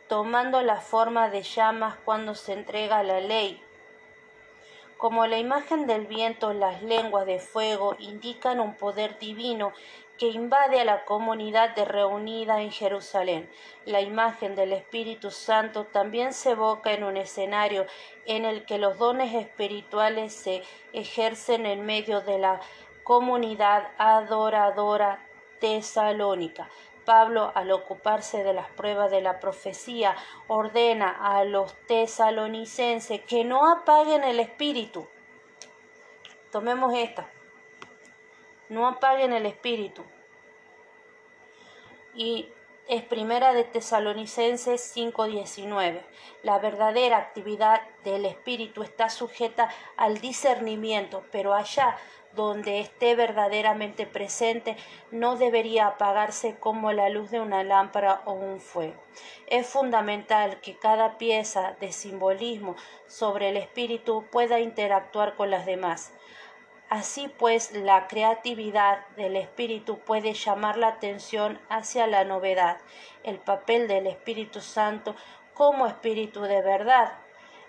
tomando 0.08 0.62
la 0.62 0.76
forma 0.76 1.30
de 1.30 1.42
llamas 1.42 1.96
cuando 2.04 2.36
se 2.36 2.52
entrega 2.52 3.02
la 3.02 3.18
ley. 3.18 3.60
Como 4.98 5.26
la 5.26 5.38
imagen 5.38 5.88
del 5.88 6.06
viento, 6.06 6.52
las 6.52 6.84
lenguas 6.84 7.26
de 7.26 7.40
fuego 7.40 7.96
indican 7.98 8.60
un 8.60 8.76
poder 8.76 9.18
divino 9.18 9.72
que 10.16 10.28
invade 10.28 10.80
a 10.80 10.84
la 10.84 11.04
comunidad 11.04 11.74
de 11.74 11.86
reunida 11.86 12.62
en 12.62 12.70
Jerusalén. 12.70 13.50
La 13.84 14.00
imagen 14.00 14.54
del 14.54 14.72
Espíritu 14.72 15.32
Santo 15.32 15.86
también 15.86 16.32
se 16.32 16.50
evoca 16.50 16.92
en 16.92 17.02
un 17.02 17.16
escenario 17.16 17.86
en 18.26 18.44
el 18.44 18.64
que 18.64 18.78
los 18.78 18.96
dones 18.96 19.34
espirituales 19.34 20.32
se 20.32 20.62
ejercen 20.92 21.66
en 21.66 21.84
medio 21.84 22.20
de 22.20 22.38
la 22.38 22.60
comunidad 23.02 23.88
adoradora 23.98 25.26
tesalónica. 25.62 26.68
Pablo, 27.04 27.52
al 27.54 27.70
ocuparse 27.70 28.42
de 28.42 28.52
las 28.52 28.68
pruebas 28.70 29.12
de 29.12 29.22
la 29.22 29.38
profecía, 29.38 30.16
ordena 30.48 31.08
a 31.08 31.44
los 31.44 31.74
tesalonicenses 31.86 33.20
que 33.22 33.44
no 33.44 33.70
apaguen 33.70 34.24
el 34.24 34.40
espíritu. 34.40 35.08
Tomemos 36.50 36.92
esta. 36.94 37.30
No 38.68 38.88
apaguen 38.88 39.32
el 39.32 39.46
espíritu. 39.46 40.04
Y 42.14 42.48
es 42.88 43.02
primera 43.02 43.52
de 43.52 43.64
Tesalonicenses 43.64 44.80
5:19. 44.80 46.04
La 46.42 46.58
verdadera 46.58 47.18
actividad 47.18 47.82
del 48.04 48.26
espíritu 48.26 48.82
está 48.82 49.08
sujeta 49.08 49.70
al 49.96 50.18
discernimiento, 50.18 51.24
pero 51.30 51.54
allá 51.54 51.96
donde 52.34 52.80
esté 52.80 53.14
verdaderamente 53.14 54.06
presente 54.06 54.76
no 55.10 55.36
debería 55.36 55.86
apagarse 55.86 56.56
como 56.58 56.92
la 56.92 57.08
luz 57.08 57.30
de 57.30 57.40
una 57.40 57.64
lámpara 57.64 58.22
o 58.24 58.32
un 58.32 58.60
fuego. 58.60 59.02
Es 59.46 59.66
fundamental 59.66 60.60
que 60.60 60.76
cada 60.76 61.18
pieza 61.18 61.76
de 61.80 61.92
simbolismo 61.92 62.76
sobre 63.06 63.50
el 63.50 63.56
espíritu 63.56 64.24
pueda 64.30 64.60
interactuar 64.60 65.36
con 65.36 65.50
las 65.50 65.66
demás. 65.66 66.12
Así 66.92 67.28
pues, 67.38 67.72
la 67.72 68.06
creatividad 68.06 69.06
del 69.16 69.36
espíritu 69.36 70.00
puede 70.00 70.34
llamar 70.34 70.76
la 70.76 70.88
atención 70.88 71.58
hacia 71.70 72.06
la 72.06 72.24
novedad, 72.24 72.76
el 73.24 73.38
papel 73.38 73.88
del 73.88 74.06
Espíritu 74.06 74.60
Santo 74.60 75.16
como 75.54 75.86
espíritu 75.86 76.42
de 76.42 76.60
verdad. 76.60 77.14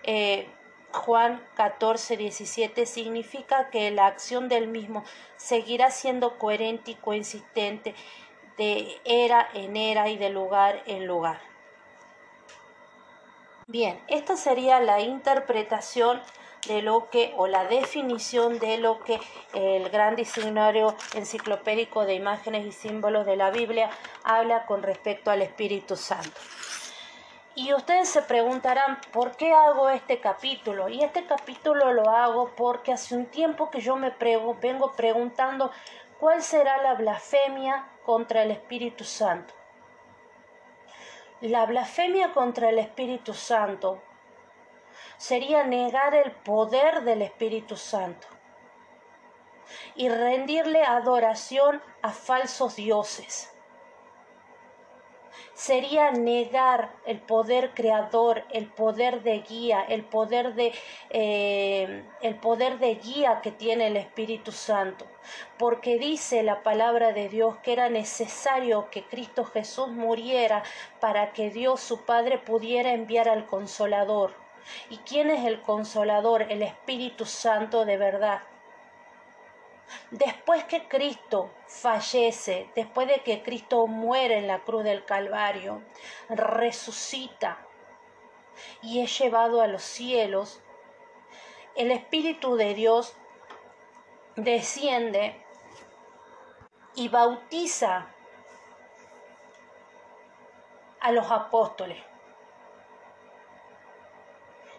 Eh, 0.02 0.46
Juan 0.94 1.44
14, 1.56 2.16
17 2.16 2.86
significa 2.86 3.68
que 3.70 3.90
la 3.90 4.06
acción 4.06 4.48
del 4.48 4.68
mismo 4.68 5.04
seguirá 5.36 5.90
siendo 5.90 6.38
coherente 6.38 6.92
y 6.92 6.94
coexistente 6.94 7.96
de 8.56 9.00
era 9.04 9.48
en 9.54 9.76
era 9.76 10.08
y 10.08 10.16
de 10.16 10.30
lugar 10.30 10.82
en 10.86 11.06
lugar. 11.06 11.40
Bien, 13.66 14.00
esta 14.06 14.36
sería 14.36 14.78
la 14.80 15.00
interpretación 15.00 16.22
de 16.68 16.80
lo 16.80 17.10
que 17.10 17.34
o 17.36 17.48
la 17.48 17.64
definición 17.64 18.60
de 18.60 18.78
lo 18.78 19.00
que 19.00 19.18
el 19.52 19.90
gran 19.90 20.14
diccionario 20.14 20.94
enciclopédico 21.14 22.06
de 22.06 22.14
imágenes 22.14 22.66
y 22.66 22.72
símbolos 22.72 23.26
de 23.26 23.36
la 23.36 23.50
Biblia 23.50 23.90
habla 24.22 24.64
con 24.66 24.82
respecto 24.82 25.32
al 25.32 25.42
Espíritu 25.42 25.96
Santo. 25.96 26.40
Y 27.56 27.72
ustedes 27.72 28.08
se 28.08 28.22
preguntarán, 28.22 29.00
¿por 29.12 29.36
qué 29.36 29.52
hago 29.52 29.88
este 29.88 30.20
capítulo? 30.20 30.88
Y 30.88 31.04
este 31.04 31.24
capítulo 31.24 31.92
lo 31.92 32.10
hago 32.10 32.50
porque 32.56 32.92
hace 32.92 33.14
un 33.14 33.26
tiempo 33.26 33.70
que 33.70 33.80
yo 33.80 33.94
me 33.94 34.10
vengo 34.60 34.92
preguntando 34.92 35.70
cuál 36.18 36.42
será 36.42 36.82
la 36.82 36.94
blasfemia 36.94 37.86
contra 38.04 38.42
el 38.42 38.50
Espíritu 38.50 39.04
Santo. 39.04 39.54
La 41.42 41.64
blasfemia 41.66 42.32
contra 42.32 42.70
el 42.70 42.78
Espíritu 42.80 43.34
Santo 43.34 44.02
sería 45.16 45.62
negar 45.62 46.16
el 46.16 46.32
poder 46.32 47.02
del 47.04 47.22
Espíritu 47.22 47.76
Santo 47.76 48.26
y 49.94 50.08
rendirle 50.08 50.82
adoración 50.82 51.80
a 52.02 52.10
falsos 52.10 52.74
dioses 52.74 53.53
sería 55.54 56.10
negar 56.10 56.90
el 57.06 57.20
poder 57.20 57.72
creador, 57.74 58.44
el 58.50 58.66
poder 58.66 59.22
de 59.22 59.40
guía, 59.40 59.84
el 59.88 60.04
poder 60.04 60.54
de, 60.54 60.72
eh, 61.10 62.04
el 62.22 62.34
poder 62.36 62.78
de 62.78 62.96
guía 62.96 63.40
que 63.42 63.52
tiene 63.52 63.88
el 63.88 63.96
Espíritu 63.96 64.52
Santo. 64.52 65.06
Porque 65.58 65.98
dice 65.98 66.42
la 66.42 66.62
palabra 66.62 67.12
de 67.12 67.28
Dios 67.28 67.56
que 67.58 67.72
era 67.72 67.88
necesario 67.88 68.90
que 68.90 69.04
Cristo 69.04 69.44
Jesús 69.44 69.88
muriera 69.88 70.62
para 71.00 71.32
que 71.32 71.50
Dios 71.50 71.80
su 71.80 72.04
Padre 72.04 72.38
pudiera 72.38 72.92
enviar 72.92 73.28
al 73.28 73.46
Consolador. 73.46 74.34
¿Y 74.90 74.98
quién 74.98 75.30
es 75.30 75.44
el 75.44 75.60
Consolador? 75.62 76.42
El 76.42 76.62
Espíritu 76.62 77.26
Santo 77.26 77.84
de 77.84 77.96
verdad. 77.96 78.40
Después 80.10 80.64
que 80.64 80.88
Cristo 80.88 81.50
fallece, 81.66 82.70
después 82.74 83.08
de 83.08 83.22
que 83.22 83.42
Cristo 83.42 83.86
muere 83.86 84.38
en 84.38 84.46
la 84.46 84.60
cruz 84.60 84.84
del 84.84 85.04
Calvario, 85.04 85.82
resucita 86.28 87.58
y 88.82 89.02
es 89.02 89.18
llevado 89.18 89.60
a 89.60 89.66
los 89.66 89.82
cielos, 89.82 90.62
el 91.76 91.90
Espíritu 91.90 92.56
de 92.56 92.74
Dios 92.74 93.16
desciende 94.36 95.44
y 96.94 97.08
bautiza 97.08 98.08
a 101.00 101.12
los 101.12 101.30
apóstoles. 101.30 102.02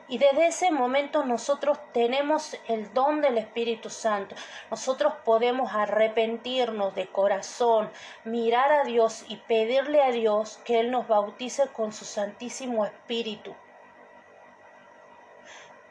Y 0.08 0.20
desde 0.20 0.47
ese 0.47 0.72
momento 0.72 1.26
nosotros 1.26 1.80
tenemos 1.91 2.56
el 2.68 2.93
don 2.93 3.22
del 3.22 3.39
Espíritu 3.39 3.89
Santo. 3.89 4.36
Nosotros 4.70 5.14
podemos 5.24 5.74
arrepentirnos 5.74 6.93
de 6.93 7.08
corazón, 7.08 7.89
mirar 8.24 8.72
a 8.72 8.84
Dios 8.84 9.26
y 9.28 9.38
pedirle 9.38 10.03
a 10.03 10.12
Dios 10.12 10.60
que 10.64 10.80
Él 10.80 10.91
nos 10.91 11.08
bautice 11.08 11.68
con 11.70 11.91
su 11.91 12.06
Santísimo 12.06 12.86
Espíritu. 12.86 13.56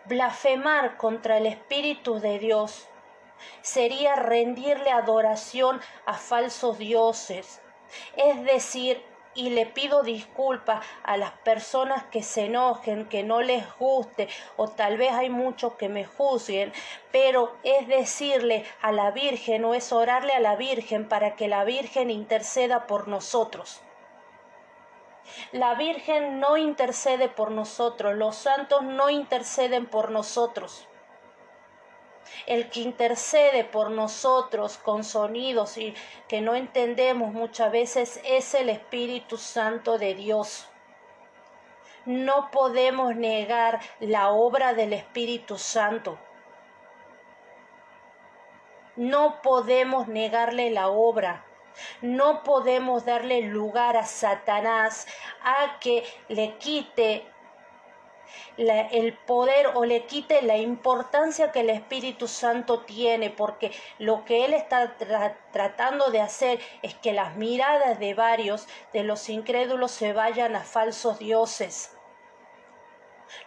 Blasfemar 0.05 0.97
contra 0.97 1.39
el 1.39 1.47
Espíritu 1.47 2.21
de 2.21 2.39
Dios 2.39 2.87
sería 3.63 4.15
rendirle 4.15 4.91
adoración 4.91 5.81
a 6.07 6.15
falsos 6.15 6.79
dioses, 6.79 7.61
es 8.17 8.45
decir, 8.45 9.03
y 9.35 9.51
le 9.51 9.67
pido 9.67 10.03
disculpas 10.03 10.85
a 11.03 11.17
las 11.17 11.33
personas 11.33 12.05
que 12.05 12.23
se 12.23 12.47
enojen, 12.47 13.09
que 13.09 13.23
no 13.23 13.43
les 13.43 13.65
guste 13.79 14.29
o 14.57 14.69
tal 14.69 14.97
vez 14.97 15.13
hay 15.13 15.31
muchos 15.31 15.75
que 15.75 15.89
me 15.89 16.05
juzguen, 16.05 16.73
pero 17.13 17.55
es 17.63 17.87
decirle 17.89 18.65
a 18.81 18.93
la 18.93 19.11
Virgen 19.11 19.65
o 19.65 19.75
es 19.75 19.93
orarle 19.93 20.33
a 20.33 20.41
la 20.41 20.57
Virgen 20.57 21.09
para 21.09 21.37
que 21.37 21.49
la 21.49 21.65
Virgen 21.65 22.11
interceda 22.11 22.87
por 22.87 23.09
nosotros. 23.09 23.81
La 25.53 25.75
Virgen 25.75 26.39
no 26.39 26.57
intercede 26.57 27.29
por 27.29 27.51
nosotros, 27.51 28.15
los 28.15 28.37
santos 28.37 28.83
no 28.83 29.09
interceden 29.11 29.87
por 29.87 30.11
nosotros. 30.11 30.87
El 32.47 32.71
que 32.71 32.81
intercede 32.81 33.65
por 33.65 33.91
nosotros 33.91 34.79
con 34.79 35.05
sonidos 35.05 35.79
y 35.79 35.95
que 36.29 36.41
no 36.41 36.55
entendemos 36.55 37.33
muchas 37.33 37.71
veces 37.73 38.21
es 38.25 38.55
el 38.55 38.69
Espíritu 38.69 39.37
Santo 39.37 39.99
de 39.99 40.15
Dios. 40.15 40.69
No 42.07 42.51
podemos 42.51 43.17
negar 43.17 43.81
la 44.01 44.31
obra 44.31 44.75
del 44.75 44.93
Espíritu 44.93 45.57
Santo. 45.57 46.19
No 48.97 49.41
podemos 49.43 50.07
negarle 50.07 50.71
la 50.71 50.89
obra. 50.89 51.45
No 52.03 52.45
podemos 52.45 53.05
darle 53.05 53.43
lugar 53.43 53.97
a 53.97 54.05
Satanás 54.05 55.07
a 55.43 55.81
que 55.81 56.05
le 56.29 56.57
quite 56.59 57.27
el 58.57 59.15
poder 59.27 59.69
o 59.75 59.85
le 59.85 60.07
quite 60.07 60.43
la 60.43 60.57
importancia 60.57 61.53
que 61.53 61.61
el 61.61 61.71
Espíritu 61.71 62.29
Santo 62.29 62.81
tiene, 62.81 63.31
porque 63.31 63.73
lo 63.99 64.25
que 64.25 64.45
Él 64.45 64.55
está 64.55 64.97
tratando 65.53 66.11
de 66.11 66.21
hacer 66.21 66.61
es 66.83 66.95
que 66.95 67.13
las 67.13 67.37
miradas 67.37 67.99
de 67.99 68.15
varios 68.15 68.67
de 68.93 69.05
los 69.05 69.29
incrédulos 69.29 69.91
se 69.91 70.13
vayan 70.13 70.57
a 70.57 70.65
falsos 70.65 71.19
dioses. 71.19 71.91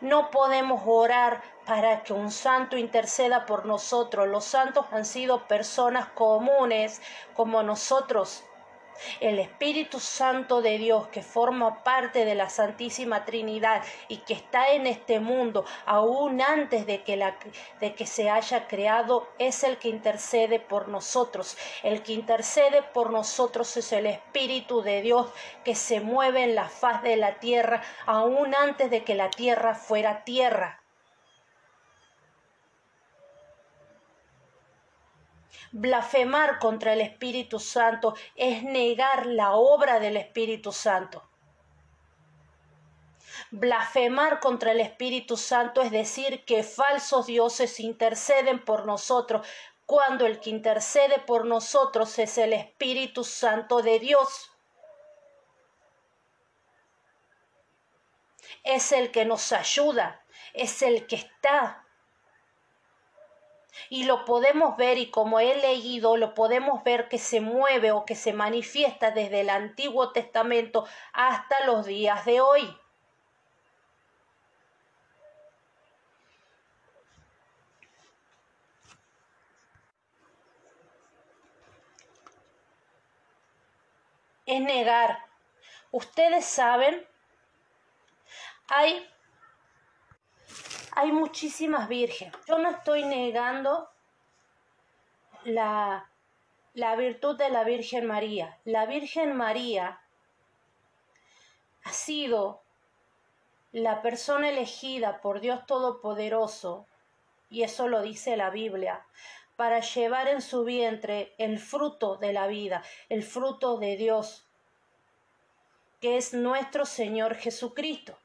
No 0.01 0.31
podemos 0.31 0.81
orar 0.85 1.41
para 1.65 2.03
que 2.03 2.13
un 2.13 2.31
santo 2.31 2.77
interceda 2.77 3.45
por 3.45 3.65
nosotros. 3.65 4.27
Los 4.27 4.45
santos 4.45 4.85
han 4.91 5.05
sido 5.05 5.47
personas 5.47 6.07
comunes 6.09 7.01
como 7.35 7.63
nosotros 7.63 8.43
el 9.19 9.39
Espíritu 9.39 9.99
Santo 9.99 10.61
de 10.61 10.77
Dios 10.77 11.07
que 11.07 11.21
forma 11.21 11.83
parte 11.83 12.25
de 12.25 12.35
la 12.35 12.49
Santísima 12.49 13.25
Trinidad 13.25 13.83
y 14.07 14.17
que 14.17 14.33
está 14.33 14.71
en 14.71 14.87
este 14.87 15.19
mundo 15.19 15.65
aún 15.85 16.41
antes 16.41 16.85
de 16.85 17.03
que, 17.03 18.05
se 18.05 18.29
haya 18.29 18.67
creado 18.67 19.27
es 19.39 19.63
el 19.63 19.77
que 19.77 19.89
intercede 19.89 20.59
por 20.59 20.87
nosotros. 20.87 21.57
El 21.83 22.03
que 22.03 22.13
intercede 22.13 22.81
por 22.81 23.11
nosotros 23.11 23.75
es 23.77 23.91
el 23.91 24.05
Espíritu 24.05 24.81
de 24.81 25.01
Dios 25.01 25.27
que 25.63 25.75
se 25.75 25.99
mueve 25.99 26.43
en 26.43 26.55
la 26.55 26.69
faz 26.69 27.01
de 27.03 27.17
la 27.17 27.39
tierra 27.39 27.81
aún 28.05 28.55
antes 28.55 28.89
de 28.89 29.03
que 29.03 29.15
la 29.15 29.29
tierra 29.29 29.75
fuera 29.75 30.23
tierra. 30.23 30.81
Blasfemar 35.71 36.59
contra 36.59 36.93
el 36.93 37.01
Espíritu 37.01 37.59
Santo 37.59 38.15
es 38.35 38.63
negar 38.63 39.25
la 39.25 39.53
obra 39.53 39.99
del 39.99 40.17
Espíritu 40.17 40.71
Santo. 40.71 41.23
Blasfemar 43.51 44.39
contra 44.39 44.71
el 44.71 44.81
Espíritu 44.81 45.37
Santo 45.37 45.81
es 45.81 45.91
decir 45.91 46.43
que 46.45 46.63
falsos 46.63 47.27
dioses 47.27 47.79
interceden 47.79 48.63
por 48.63 48.85
nosotros 48.85 49.47
cuando 49.85 50.25
el 50.25 50.39
que 50.41 50.49
intercede 50.49 51.19
por 51.19 51.45
nosotros 51.45 52.19
es 52.19 52.37
el 52.37 52.53
Espíritu 52.53 53.23
Santo 53.23 53.81
de 53.81 53.99
Dios. 53.99 54.51
Es 58.63 58.91
el 58.91 59.11
que 59.11 59.23
nos 59.23 59.53
ayuda, 59.53 60.21
es 60.53 60.81
el 60.81 61.07
que 61.07 61.15
está 61.15 61.86
y 63.89 64.03
lo 64.03 64.25
podemos 64.25 64.77
ver 64.77 64.97
y 64.97 65.09
como 65.11 65.39
he 65.39 65.55
leído 65.55 66.17
lo 66.17 66.33
podemos 66.33 66.83
ver 66.83 67.09
que 67.09 67.17
se 67.19 67.41
mueve 67.41 67.91
o 67.91 68.05
que 68.05 68.15
se 68.15 68.33
manifiesta 68.33 69.11
desde 69.11 69.41
el 69.41 69.49
Antiguo 69.49 70.11
Testamento 70.11 70.85
hasta 71.13 71.65
los 71.65 71.85
días 71.85 72.25
de 72.25 72.41
hoy. 72.41 72.77
Es 84.45 84.61
negar. 84.61 85.25
Ustedes 85.91 86.45
saben, 86.45 87.05
hay 88.69 89.05
hay 90.97 91.11
muchísimas 91.11 91.87
vírgenes. 91.87 92.33
Yo 92.47 92.57
no 92.57 92.71
estoy 92.71 93.05
negando 93.05 93.87
la, 95.43 96.09
la 96.73 96.95
virtud 96.95 97.37
de 97.37 97.51
la 97.51 97.63
Virgen 97.63 98.07
María. 98.07 98.57
La 98.65 98.87
Virgen 98.87 99.37
María 99.37 100.01
ha 101.83 101.93
sido 101.93 102.63
la 103.71 104.01
persona 104.01 104.49
elegida 104.49 105.21
por 105.21 105.39
Dios 105.39 105.67
Todopoderoso, 105.67 106.87
y 107.47 107.61
eso 107.61 107.87
lo 107.87 108.01
dice 108.01 108.35
la 108.35 108.49
Biblia, 108.49 109.05
para 109.55 109.81
llevar 109.81 110.27
en 110.27 110.41
su 110.41 110.63
vientre 110.63 111.35
el 111.37 111.59
fruto 111.59 112.15
de 112.15 112.33
la 112.33 112.47
vida, 112.47 112.83
el 113.09 113.21
fruto 113.21 113.77
de 113.77 113.97
Dios, 113.97 114.47
que 116.01 116.17
es 116.17 116.33
nuestro 116.33 116.87
Señor 116.87 117.35
Jesucristo 117.35 118.17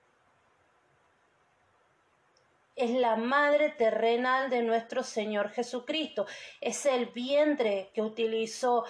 es 2.77 2.91
la 2.91 3.17
madre 3.17 3.71
terrenal 3.71 4.51
de 4.51 4.63
nuestro 4.63 5.03
Señor 5.03 5.51
Jesucristo. 5.51 6.27
Es 6.61 6.87
el 6.87 7.07
vientre 7.07 7.91
que 7.95 8.03
utilizó 8.03 8.85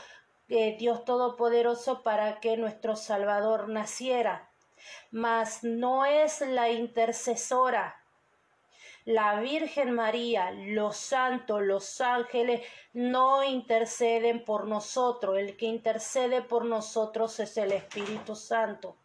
eh, 0.49 0.77
Dios 0.79 1.05
Todopoderoso 1.05 2.03
para 2.03 2.41
que 2.41 2.57
nuestro 2.57 2.97
Salvador 2.97 3.69
naciera. 3.69 4.51
Mas 5.11 5.65
no 5.65 6.05
es 6.05 6.41
la 6.41 6.71
intercesora. 6.71 7.97
La 9.05 9.41
Virgen 9.41 9.93
María, 9.93 10.53
los 10.53 10.97
santos, 10.97 11.61
los 11.63 12.01
ángeles 12.01 12.61
no 12.93 13.43
interceden 13.43 14.45
por 14.45 14.69
nosotros. 14.69 15.39
El 15.39 15.57
que 15.57 15.67
intercede 15.67 16.41
por 16.41 16.65
nosotros 16.65 17.41
es 17.41 17.57
el 17.57 17.73
Espíritu 17.73 18.37
Santo. 18.37 18.97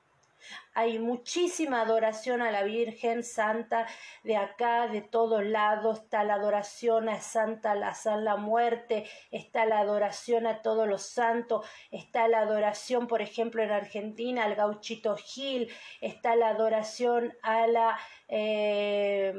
Hay 0.74 1.00
muchísima 1.00 1.82
adoración 1.82 2.42
a 2.42 2.52
la 2.52 2.64
Virgen 2.64 3.24
Santa 3.24 3.88
de 4.24 4.38
acá, 4.38 4.88
de 4.88 5.02
todos 5.02 5.44
lados. 5.44 6.00
Está 6.04 6.24
la 6.24 6.36
adoración 6.36 7.10
a 7.10 7.20
Santa 7.20 7.76
la 7.76 7.94
San 7.94 8.24
la 8.24 8.36
Muerte, 8.36 9.10
está 9.32 9.66
la 9.66 9.80
adoración 9.80 10.48
a 10.48 10.62
todos 10.62 10.88
los 10.88 11.02
santos, 11.02 11.66
está 11.92 12.28
la 12.28 12.40
adoración, 12.40 13.08
por 13.08 13.22
ejemplo, 13.22 13.64
en 13.64 13.72
Argentina 13.72 14.46
al 14.46 14.56
gauchito 14.56 15.16
Gil, 15.18 15.72
está 16.02 16.36
la 16.36 16.50
adoración 16.50 17.34
a 17.42 17.68
la 17.68 18.00
eh, 18.28 19.34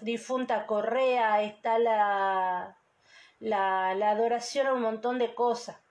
difunta 0.00 0.66
Correa, 0.66 1.42
está 1.42 1.78
la, 1.78 2.76
la, 3.40 3.94
la 3.94 4.10
adoración 4.10 4.66
a 4.66 4.74
un 4.74 4.82
montón 4.82 5.18
de 5.18 5.34
cosas. 5.34 5.81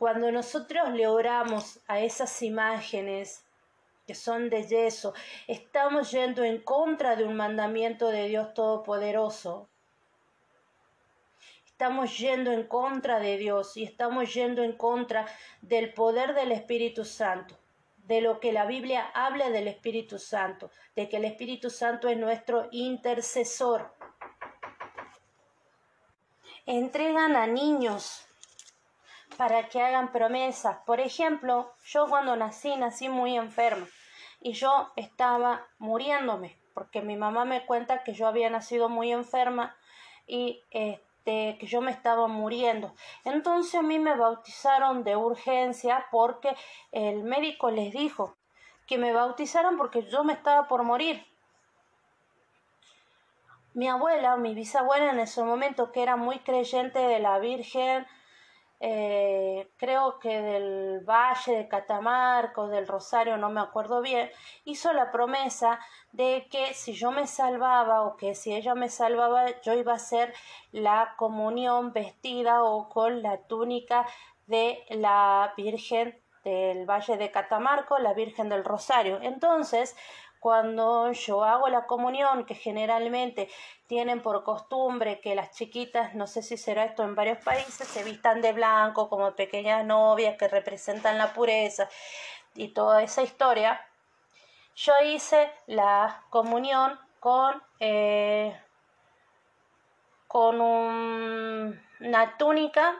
Cuando 0.00 0.32
nosotros 0.32 0.94
le 0.94 1.06
oramos 1.06 1.78
a 1.86 2.00
esas 2.00 2.40
imágenes 2.40 3.44
que 4.06 4.14
son 4.14 4.48
de 4.48 4.66
yeso, 4.66 5.12
estamos 5.46 6.10
yendo 6.10 6.42
en 6.42 6.62
contra 6.62 7.16
de 7.16 7.24
un 7.24 7.36
mandamiento 7.36 8.08
de 8.08 8.26
Dios 8.26 8.54
Todopoderoso. 8.54 9.68
Estamos 11.66 12.16
yendo 12.16 12.50
en 12.50 12.66
contra 12.66 13.20
de 13.20 13.36
Dios 13.36 13.76
y 13.76 13.84
estamos 13.84 14.32
yendo 14.32 14.62
en 14.62 14.72
contra 14.72 15.26
del 15.60 15.92
poder 15.92 16.34
del 16.34 16.52
Espíritu 16.52 17.04
Santo, 17.04 17.58
de 18.06 18.22
lo 18.22 18.40
que 18.40 18.54
la 18.54 18.64
Biblia 18.64 19.10
habla 19.12 19.50
del 19.50 19.68
Espíritu 19.68 20.18
Santo, 20.18 20.70
de 20.96 21.10
que 21.10 21.18
el 21.18 21.26
Espíritu 21.26 21.68
Santo 21.68 22.08
es 22.08 22.16
nuestro 22.16 22.68
intercesor. 22.70 23.94
Entregan 26.64 27.36
a 27.36 27.46
niños 27.46 28.26
para 29.40 29.70
que 29.70 29.80
hagan 29.80 30.12
promesas. 30.12 30.76
Por 30.84 31.00
ejemplo, 31.00 31.72
yo 31.86 32.06
cuando 32.10 32.36
nací, 32.36 32.76
nací 32.76 33.08
muy 33.08 33.38
enferma. 33.38 33.86
y 34.42 34.52
yo 34.52 34.92
estaba 34.96 35.66
muriéndome, 35.78 36.58
porque 36.74 37.00
mi 37.00 37.16
mamá 37.16 37.46
me 37.46 37.64
cuenta 37.64 38.04
que 38.04 38.12
yo 38.12 38.26
había 38.26 38.50
nacido 38.50 38.90
muy 38.90 39.10
enferma 39.12 39.74
y 40.26 40.62
este, 40.70 41.56
que 41.58 41.66
yo 41.66 41.80
me 41.80 41.90
estaba 41.90 42.26
muriendo. 42.26 42.92
Entonces 43.24 43.76
a 43.76 43.82
mí 43.82 43.98
me 43.98 44.14
bautizaron 44.14 45.04
de 45.04 45.16
urgencia 45.16 46.06
porque 46.10 46.54
el 46.92 47.22
médico 47.22 47.70
les 47.70 47.94
dijo 47.94 48.36
que 48.86 48.98
me 48.98 49.14
bautizaran 49.14 49.78
porque 49.78 50.02
yo 50.02 50.22
me 50.22 50.34
estaba 50.34 50.68
por 50.68 50.82
morir. 50.82 51.26
Mi 53.72 53.88
abuela, 53.88 54.36
mi 54.36 54.54
bisabuela 54.54 55.12
en 55.12 55.20
ese 55.20 55.42
momento, 55.42 55.92
que 55.92 56.02
era 56.02 56.16
muy 56.16 56.40
creyente 56.40 56.98
de 56.98 57.20
la 57.20 57.38
Virgen, 57.38 58.06
eh, 58.82 59.70
creo 59.76 60.18
que 60.18 60.40
del 60.40 61.00
Valle 61.00 61.52
de 61.54 61.68
Catamarca 61.68 62.62
o 62.62 62.68
del 62.68 62.88
Rosario, 62.88 63.36
no 63.36 63.50
me 63.50 63.60
acuerdo 63.60 64.00
bien, 64.00 64.30
hizo 64.64 64.92
la 64.94 65.10
promesa 65.12 65.78
de 66.12 66.48
que 66.50 66.72
si 66.72 66.94
yo 66.94 67.12
me 67.12 67.26
salvaba 67.26 68.02
o 68.02 68.16
que 68.16 68.34
si 68.34 68.54
ella 68.54 68.74
me 68.74 68.88
salvaba, 68.88 69.60
yo 69.60 69.74
iba 69.74 69.92
a 69.92 69.96
hacer 69.96 70.32
la 70.72 71.14
comunión 71.18 71.92
vestida 71.92 72.64
o 72.64 72.88
con 72.88 73.22
la 73.22 73.36
túnica 73.46 74.06
de 74.46 74.82
la 74.88 75.52
Virgen 75.58 76.18
del 76.42 76.86
Valle 76.88 77.18
de 77.18 77.30
Catamarca, 77.30 77.98
la 77.98 78.14
Virgen 78.14 78.48
del 78.48 78.64
Rosario. 78.64 79.18
Entonces, 79.22 79.94
cuando 80.40 81.12
yo 81.12 81.44
hago 81.44 81.68
la 81.68 81.86
comunión, 81.86 82.46
que 82.46 82.54
generalmente 82.54 83.48
tienen 83.86 84.22
por 84.22 84.42
costumbre 84.42 85.20
que 85.20 85.34
las 85.34 85.50
chiquitas, 85.52 86.14
no 86.14 86.26
sé 86.26 86.42
si 86.42 86.56
será 86.56 86.84
esto 86.84 87.04
en 87.04 87.14
varios 87.14 87.38
países, 87.44 87.86
se 87.86 88.02
vistan 88.02 88.40
de 88.40 88.54
blanco 88.54 89.10
como 89.10 89.36
pequeñas 89.36 89.84
novias 89.84 90.36
que 90.38 90.48
representan 90.48 91.18
la 91.18 91.34
pureza 91.34 91.88
y 92.54 92.68
toda 92.68 93.02
esa 93.02 93.22
historia, 93.22 93.86
yo 94.74 94.94
hice 95.04 95.52
la 95.66 96.24
comunión 96.30 96.98
con, 97.20 97.62
eh, 97.78 98.58
con 100.26 100.60
una 100.60 102.38
túnica 102.38 102.96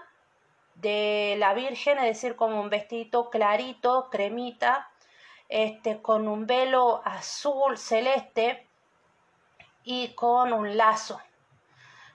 de 0.74 1.36
la 1.38 1.54
Virgen, 1.54 1.98
es 1.98 2.04
decir, 2.04 2.36
como 2.36 2.60
un 2.60 2.68
vestido 2.68 3.30
clarito, 3.30 4.08
cremita, 4.10 4.90
este, 5.50 6.00
con 6.00 6.28
un 6.28 6.46
velo 6.46 7.02
azul 7.04 7.76
celeste 7.76 8.66
y 9.82 10.14
con 10.14 10.52
un 10.52 10.76
lazo 10.76 11.20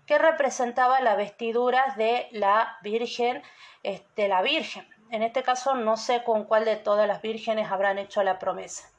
que 0.05 0.17
representaba 0.17 1.01
la 1.01 1.15
vestidura 1.15 1.93
de 1.97 2.29
la 2.31 2.77
Virgen, 2.81 3.43
este, 3.83 4.27
la 4.27 4.41
Virgen. 4.41 4.87
En 5.11 5.21
este 5.21 5.43
caso 5.43 5.75
no 5.75 5.97
sé 5.97 6.23
con 6.23 6.45
cuál 6.45 6.65
de 6.65 6.77
todas 6.77 7.07
las 7.07 7.21
vírgenes 7.21 7.71
habrán 7.71 7.97
hecho 7.97 8.23
la 8.23 8.39
promesa. 8.39 8.89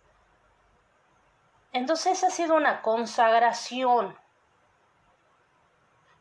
Entonces 1.72 2.22
ha 2.22 2.30
sido 2.30 2.56
una 2.56 2.82
consagración 2.82 4.16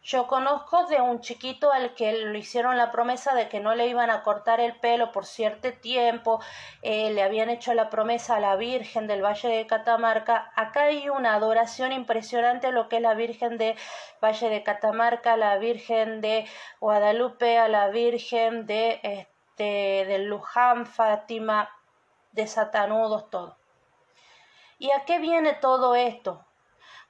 yo 0.05 0.27
conozco 0.27 0.85
de 0.85 1.01
un 1.01 1.19
chiquito 1.19 1.71
al 1.71 1.95
que 1.95 2.13
le 2.13 2.37
hicieron 2.37 2.77
la 2.77 2.91
promesa 2.91 3.33
de 3.33 3.49
que 3.49 3.59
no 3.59 3.73
le 3.73 3.87
iban 3.87 4.11
a 4.11 4.21
cortar 4.21 4.59
el 4.59 4.79
pelo 4.79 5.11
por 5.11 5.25
cierto 5.25 5.73
tiempo, 5.73 6.39
eh, 6.83 7.09
le 7.09 7.23
habían 7.23 7.49
hecho 7.49 7.73
la 7.73 7.89
promesa 7.89 8.35
a 8.35 8.39
la 8.39 8.55
Virgen 8.55 9.07
del 9.07 9.23
Valle 9.23 9.49
de 9.49 9.65
Catamarca. 9.65 10.51
Acá 10.55 10.83
hay 10.83 11.09
una 11.09 11.33
adoración 11.33 11.91
impresionante 11.91 12.67
a 12.67 12.71
lo 12.71 12.87
que 12.87 12.97
es 12.97 13.01
la 13.01 13.15
Virgen 13.15 13.57
de 13.57 13.75
Valle 14.23 14.49
de 14.49 14.61
Catamarca, 14.61 15.37
la 15.37 15.57
Virgen 15.57 16.21
de 16.21 16.45
Guadalupe, 16.79 17.57
a 17.57 17.67
la 17.67 17.87
Virgen 17.87 18.67
de, 18.67 18.99
este, 19.01 20.05
de 20.05 20.19
Luján, 20.19 20.85
Fátima, 20.85 21.71
de 22.31 22.45
Satanudos, 22.45 23.31
todo. 23.31 23.57
¿Y 24.77 24.91
a 24.91 25.03
qué 25.05 25.17
viene 25.17 25.53
todo 25.53 25.95
esto? 25.95 26.44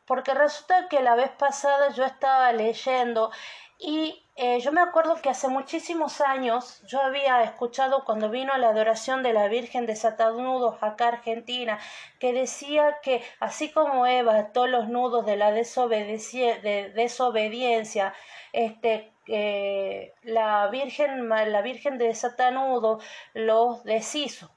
Porque 0.05 0.33
resulta 0.33 0.87
que 0.89 1.01
la 1.01 1.15
vez 1.15 1.31
pasada 1.31 1.89
yo 1.89 2.03
estaba 2.05 2.51
leyendo 2.53 3.31
y 3.77 4.23
eh, 4.37 4.59
yo 4.59 4.71
me 4.71 4.81
acuerdo 4.81 5.15
que 5.21 5.29
hace 5.29 5.47
muchísimos 5.47 6.21
años 6.21 6.81
yo 6.87 7.01
había 7.01 7.41
escuchado 7.43 8.03
cuando 8.05 8.29
vino 8.29 8.57
la 8.57 8.69
adoración 8.69 9.23
de 9.23 9.33
la 9.33 9.47
Virgen 9.47 9.85
de 9.85 9.95
Satanudos 9.95 10.77
acá 10.81 11.09
Argentina, 11.09 11.79
que 12.19 12.33
decía 12.33 12.99
que 13.01 13.23
así 13.39 13.71
como 13.71 14.05
Eva 14.07 14.37
ató 14.37 14.67
los 14.67 14.87
nudos 14.89 15.25
de 15.25 15.37
la 15.37 15.51
de 15.51 16.91
desobediencia, 16.95 18.13
este, 18.53 19.13
eh, 19.27 20.13
la 20.23 20.67
Virgen, 20.67 21.29
la 21.29 21.61
Virgen 21.61 21.97
de 21.97 22.13
Satanudo 22.13 22.99
los 23.33 23.83
deshizo. 23.83 24.54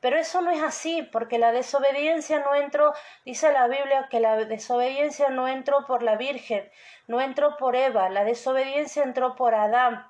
Pero 0.00 0.18
eso 0.18 0.40
no 0.40 0.50
es 0.50 0.62
así, 0.62 1.02
porque 1.02 1.38
la 1.38 1.52
desobediencia 1.52 2.40
no 2.40 2.54
entró, 2.54 2.94
dice 3.24 3.52
la 3.52 3.66
Biblia 3.68 4.08
que 4.10 4.20
la 4.20 4.36
desobediencia 4.36 5.28
no 5.28 5.46
entró 5.46 5.86
por 5.86 6.02
la 6.02 6.16
Virgen, 6.16 6.70
no 7.06 7.20
entró 7.20 7.56
por 7.58 7.76
Eva, 7.76 8.08
la 8.08 8.24
desobediencia 8.24 9.02
entró 9.02 9.36
por 9.36 9.54
Adán. 9.54 10.06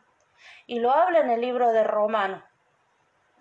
Y 0.66 0.78
lo 0.78 0.92
habla 0.92 1.20
en 1.20 1.30
el 1.30 1.40
libro 1.40 1.72
de 1.72 1.82
Romano. 1.82 2.44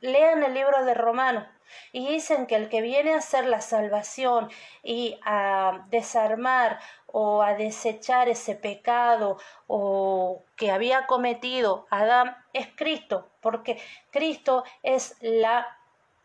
Lean 0.01 0.43
el 0.43 0.53
libro 0.53 0.83
de 0.85 0.93
Romano 0.93 1.47
y 1.91 2.07
dicen 2.07 2.47
que 2.47 2.55
el 2.55 2.69
que 2.69 2.81
viene 2.81 3.13
a 3.13 3.17
hacer 3.17 3.45
la 3.45 3.61
salvación 3.61 4.49
y 4.81 5.19
a 5.23 5.85
desarmar 5.89 6.79
o 7.05 7.43
a 7.43 7.53
desechar 7.53 8.29
ese 8.29 8.55
pecado 8.55 9.37
o 9.67 10.43
que 10.55 10.71
había 10.71 11.05
cometido 11.05 11.85
Adán 11.89 12.37
es 12.53 12.67
Cristo, 12.75 13.29
porque 13.41 13.81
Cristo 14.11 14.63
es 14.83 15.17
la 15.21 15.78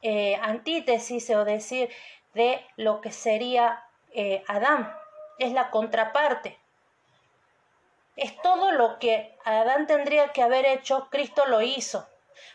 eh, 0.05 0.37
antítesis 0.43 1.31
o 1.31 1.47
decir 1.47 1.91
de 2.35 2.63
lo 2.77 3.01
que 3.01 3.11
sería 3.11 3.85
eh, 4.13 4.45
Adán. 4.47 4.95
Es 5.39 5.53
la 5.53 5.71
contraparte. 5.71 6.61
Es 8.15 8.41
todo 8.43 8.71
lo 8.73 8.99
que 8.99 9.35
Adán 9.45 9.87
tendría 9.87 10.29
que 10.29 10.43
haber 10.43 10.67
hecho, 10.67 11.09
Cristo 11.11 11.47
lo 11.47 11.63
hizo, 11.63 12.07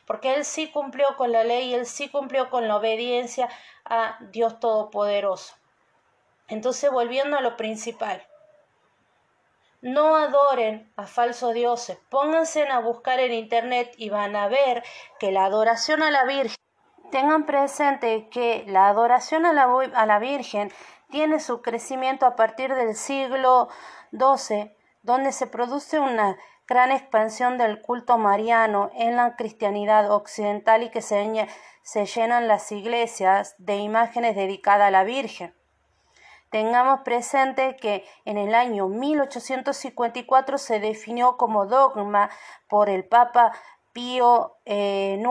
porque 0.05 0.35
él 0.35 0.45
sí 0.45 0.69
cumplió 0.69 1.17
con 1.17 1.31
la 1.31 1.43
ley, 1.43 1.73
él 1.73 1.87
sí 1.87 2.07
cumplió 2.07 2.51
con 2.51 2.67
la 2.67 2.77
obediencia 2.77 3.49
a 3.83 4.17
Dios 4.31 4.59
Todopoderoso. 4.59 5.55
Entonces, 6.47 6.91
volviendo 6.91 7.35
a 7.35 7.41
lo 7.41 7.57
principal, 7.57 8.25
no 9.81 10.15
adoren 10.15 10.93
a 10.95 11.07
falsos 11.07 11.55
dioses, 11.55 11.97
pónganse 12.09 12.67
a 12.67 12.79
buscar 12.79 13.19
en 13.19 13.33
internet 13.33 13.91
y 13.97 14.09
van 14.09 14.35
a 14.35 14.47
ver 14.47 14.83
que 15.19 15.31
la 15.31 15.45
adoración 15.45 16.03
a 16.03 16.11
la 16.11 16.25
Virgen 16.25 16.55
Tengan 17.11 17.45
presente 17.45 18.29
que 18.29 18.65
la 18.67 18.87
adoración 18.87 19.45
a 19.45 19.53
la, 19.53 20.19
Virgen 20.19 20.71
tiene 21.09 21.39
su 21.39 21.61
crecimiento 21.61 22.27
a 22.27 22.35
partir 22.35 22.75
del 22.75 22.95
siglo 22.95 23.67
XII, 24.11 24.71
donde 25.01 25.31
se 25.31 25.47
produce 25.47 25.99
una 25.99 26.37
gran 26.67 26.91
expansión 26.91 27.57
del 27.57 27.81
culto 27.81 28.19
mariano 28.19 28.91
en 28.93 29.15
la 29.15 29.35
cristianidad 29.35 30.11
occidental 30.11 30.83
y 30.83 30.89
que 30.91 31.01
se, 31.01 31.47
se 31.81 32.05
llenan 32.05 32.47
las 32.47 32.71
iglesias 32.71 33.55
de 33.57 33.77
imágenes 33.77 34.35
dedicadas 34.35 34.89
a 34.89 34.91
la 34.91 35.03
Virgen. 35.03 35.55
Tengamos 36.51 37.01
presente 37.01 37.75
que 37.75 38.05
en 38.25 38.37
el 38.37 38.53
año 38.53 38.87
1854 38.87 40.57
se 40.59 40.79
definió 40.79 41.37
como 41.37 41.65
dogma 41.65 42.29
por 42.67 42.89
el 42.89 43.05
Papa 43.05 43.51
Pío 43.93 44.57
eh, 44.65 45.21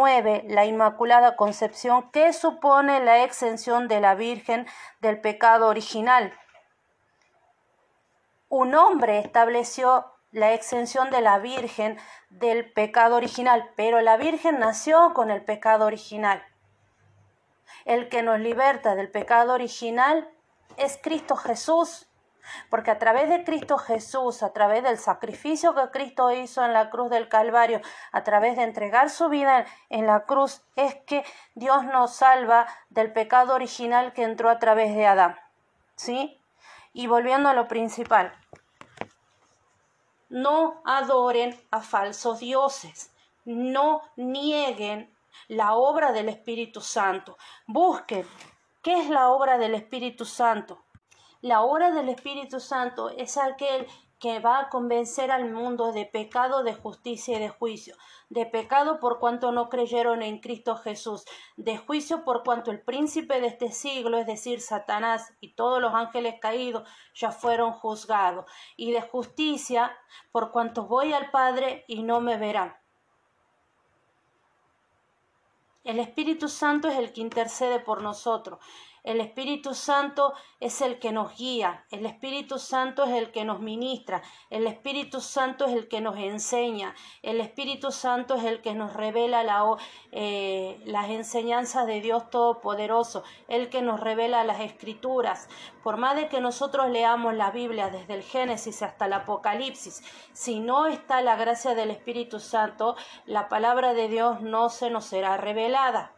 la 0.48 0.64
Inmaculada 0.64 1.36
Concepción, 1.36 2.10
que 2.10 2.32
supone 2.32 3.00
la 3.00 3.24
exención 3.24 3.88
de 3.88 4.00
la 4.00 4.14
Virgen 4.14 4.66
del 5.00 5.20
pecado 5.20 5.68
original. 5.68 6.32
Un 8.48 8.74
hombre 8.74 9.18
estableció 9.18 10.06
la 10.30 10.52
exención 10.52 11.10
de 11.10 11.20
la 11.20 11.38
Virgen 11.38 11.98
del 12.30 12.72
pecado 12.72 13.16
original, 13.16 13.70
pero 13.76 14.00
la 14.00 14.16
Virgen 14.16 14.58
nació 14.58 15.14
con 15.14 15.30
el 15.30 15.44
pecado 15.44 15.86
original. 15.86 16.42
El 17.84 18.08
que 18.08 18.22
nos 18.22 18.40
liberta 18.40 18.94
del 18.94 19.10
pecado 19.10 19.54
original 19.54 20.28
es 20.76 20.98
Cristo 21.02 21.36
Jesús. 21.36 22.07
Porque 22.70 22.90
a 22.90 22.98
través 22.98 23.28
de 23.28 23.44
Cristo 23.44 23.78
Jesús, 23.78 24.42
a 24.42 24.52
través 24.52 24.82
del 24.82 24.98
sacrificio 24.98 25.74
que 25.74 25.90
Cristo 25.90 26.30
hizo 26.32 26.64
en 26.64 26.72
la 26.72 26.90
cruz 26.90 27.10
del 27.10 27.28
Calvario, 27.28 27.80
a 28.12 28.22
través 28.24 28.56
de 28.56 28.62
entregar 28.62 29.10
su 29.10 29.28
vida 29.28 29.66
en 29.90 30.06
la 30.06 30.24
cruz, 30.24 30.62
es 30.76 30.94
que 31.06 31.24
Dios 31.54 31.84
nos 31.84 32.14
salva 32.14 32.66
del 32.90 33.12
pecado 33.12 33.54
original 33.54 34.12
que 34.12 34.22
entró 34.22 34.50
a 34.50 34.58
través 34.58 34.94
de 34.94 35.06
Adán. 35.06 35.38
¿Sí? 35.96 36.40
Y 36.92 37.06
volviendo 37.06 37.48
a 37.48 37.54
lo 37.54 37.68
principal, 37.68 38.32
no 40.28 40.82
adoren 40.84 41.58
a 41.70 41.80
falsos 41.80 42.40
dioses, 42.40 43.12
no 43.44 44.02
nieguen 44.16 45.14
la 45.48 45.74
obra 45.74 46.12
del 46.12 46.28
Espíritu 46.28 46.80
Santo. 46.80 47.38
Busquen 47.66 48.26
qué 48.82 49.00
es 49.00 49.08
la 49.08 49.30
obra 49.30 49.58
del 49.58 49.74
Espíritu 49.74 50.24
Santo. 50.24 50.82
La 51.40 51.62
obra 51.62 51.92
del 51.92 52.08
Espíritu 52.08 52.58
Santo 52.58 53.10
es 53.10 53.36
aquel 53.36 53.86
que 54.18 54.40
va 54.40 54.58
a 54.58 54.68
convencer 54.68 55.30
al 55.30 55.52
mundo 55.52 55.92
de 55.92 56.04
pecado, 56.04 56.64
de 56.64 56.74
justicia 56.74 57.36
y 57.36 57.40
de 57.40 57.48
juicio. 57.48 57.94
De 58.28 58.44
pecado 58.44 58.98
por 58.98 59.20
cuanto 59.20 59.52
no 59.52 59.68
creyeron 59.68 60.22
en 60.22 60.40
Cristo 60.40 60.74
Jesús. 60.76 61.24
De 61.56 61.78
juicio 61.78 62.24
por 62.24 62.42
cuanto 62.42 62.72
el 62.72 62.80
príncipe 62.80 63.40
de 63.40 63.46
este 63.46 63.70
siglo, 63.70 64.18
es 64.18 64.26
decir, 64.26 64.60
Satanás 64.60 65.32
y 65.40 65.54
todos 65.54 65.80
los 65.80 65.94
ángeles 65.94 66.34
caídos, 66.40 66.88
ya 67.14 67.30
fueron 67.30 67.72
juzgados. 67.72 68.44
Y 68.76 68.90
de 68.90 69.02
justicia 69.02 69.96
por 70.32 70.50
cuanto 70.50 70.86
voy 70.88 71.12
al 71.12 71.30
Padre 71.30 71.84
y 71.86 72.02
no 72.02 72.20
me 72.20 72.36
verán. 72.36 72.76
El 75.84 76.00
Espíritu 76.00 76.48
Santo 76.48 76.88
es 76.88 76.98
el 76.98 77.12
que 77.12 77.20
intercede 77.20 77.78
por 77.78 78.02
nosotros. 78.02 78.58
El 79.08 79.22
Espíritu 79.22 79.72
Santo 79.72 80.34
es 80.60 80.82
el 80.82 80.98
que 80.98 81.12
nos 81.12 81.34
guía, 81.34 81.86
el 81.90 82.04
Espíritu 82.04 82.58
Santo 82.58 83.04
es 83.04 83.14
el 83.14 83.32
que 83.32 83.42
nos 83.42 83.58
ministra, 83.58 84.20
el 84.50 84.66
Espíritu 84.66 85.22
Santo 85.22 85.64
es 85.64 85.72
el 85.72 85.88
que 85.88 86.02
nos 86.02 86.18
enseña, 86.18 86.94
el 87.22 87.40
Espíritu 87.40 87.90
Santo 87.90 88.34
es 88.34 88.44
el 88.44 88.60
que 88.60 88.74
nos 88.74 88.92
revela 88.92 89.78
eh, 90.12 90.82
las 90.84 91.08
enseñanzas 91.08 91.86
de 91.86 92.02
Dios 92.02 92.28
Todopoderoso, 92.28 93.24
el 93.48 93.70
que 93.70 93.80
nos 93.80 93.98
revela 93.98 94.44
las 94.44 94.60
escrituras. 94.60 95.48
Por 95.82 95.96
más 95.96 96.14
de 96.14 96.28
que 96.28 96.42
nosotros 96.42 96.90
leamos 96.90 97.32
la 97.32 97.50
Biblia 97.50 97.88
desde 97.88 98.12
el 98.12 98.22
Génesis 98.22 98.82
hasta 98.82 99.06
el 99.06 99.14
Apocalipsis, 99.14 100.02
si 100.34 100.60
no 100.60 100.86
está 100.86 101.22
la 101.22 101.36
gracia 101.36 101.74
del 101.74 101.92
Espíritu 101.92 102.40
Santo, 102.40 102.94
la 103.24 103.48
palabra 103.48 103.94
de 103.94 104.08
Dios 104.08 104.42
no 104.42 104.68
se 104.68 104.90
nos 104.90 105.06
será 105.06 105.38
revelada 105.38 106.12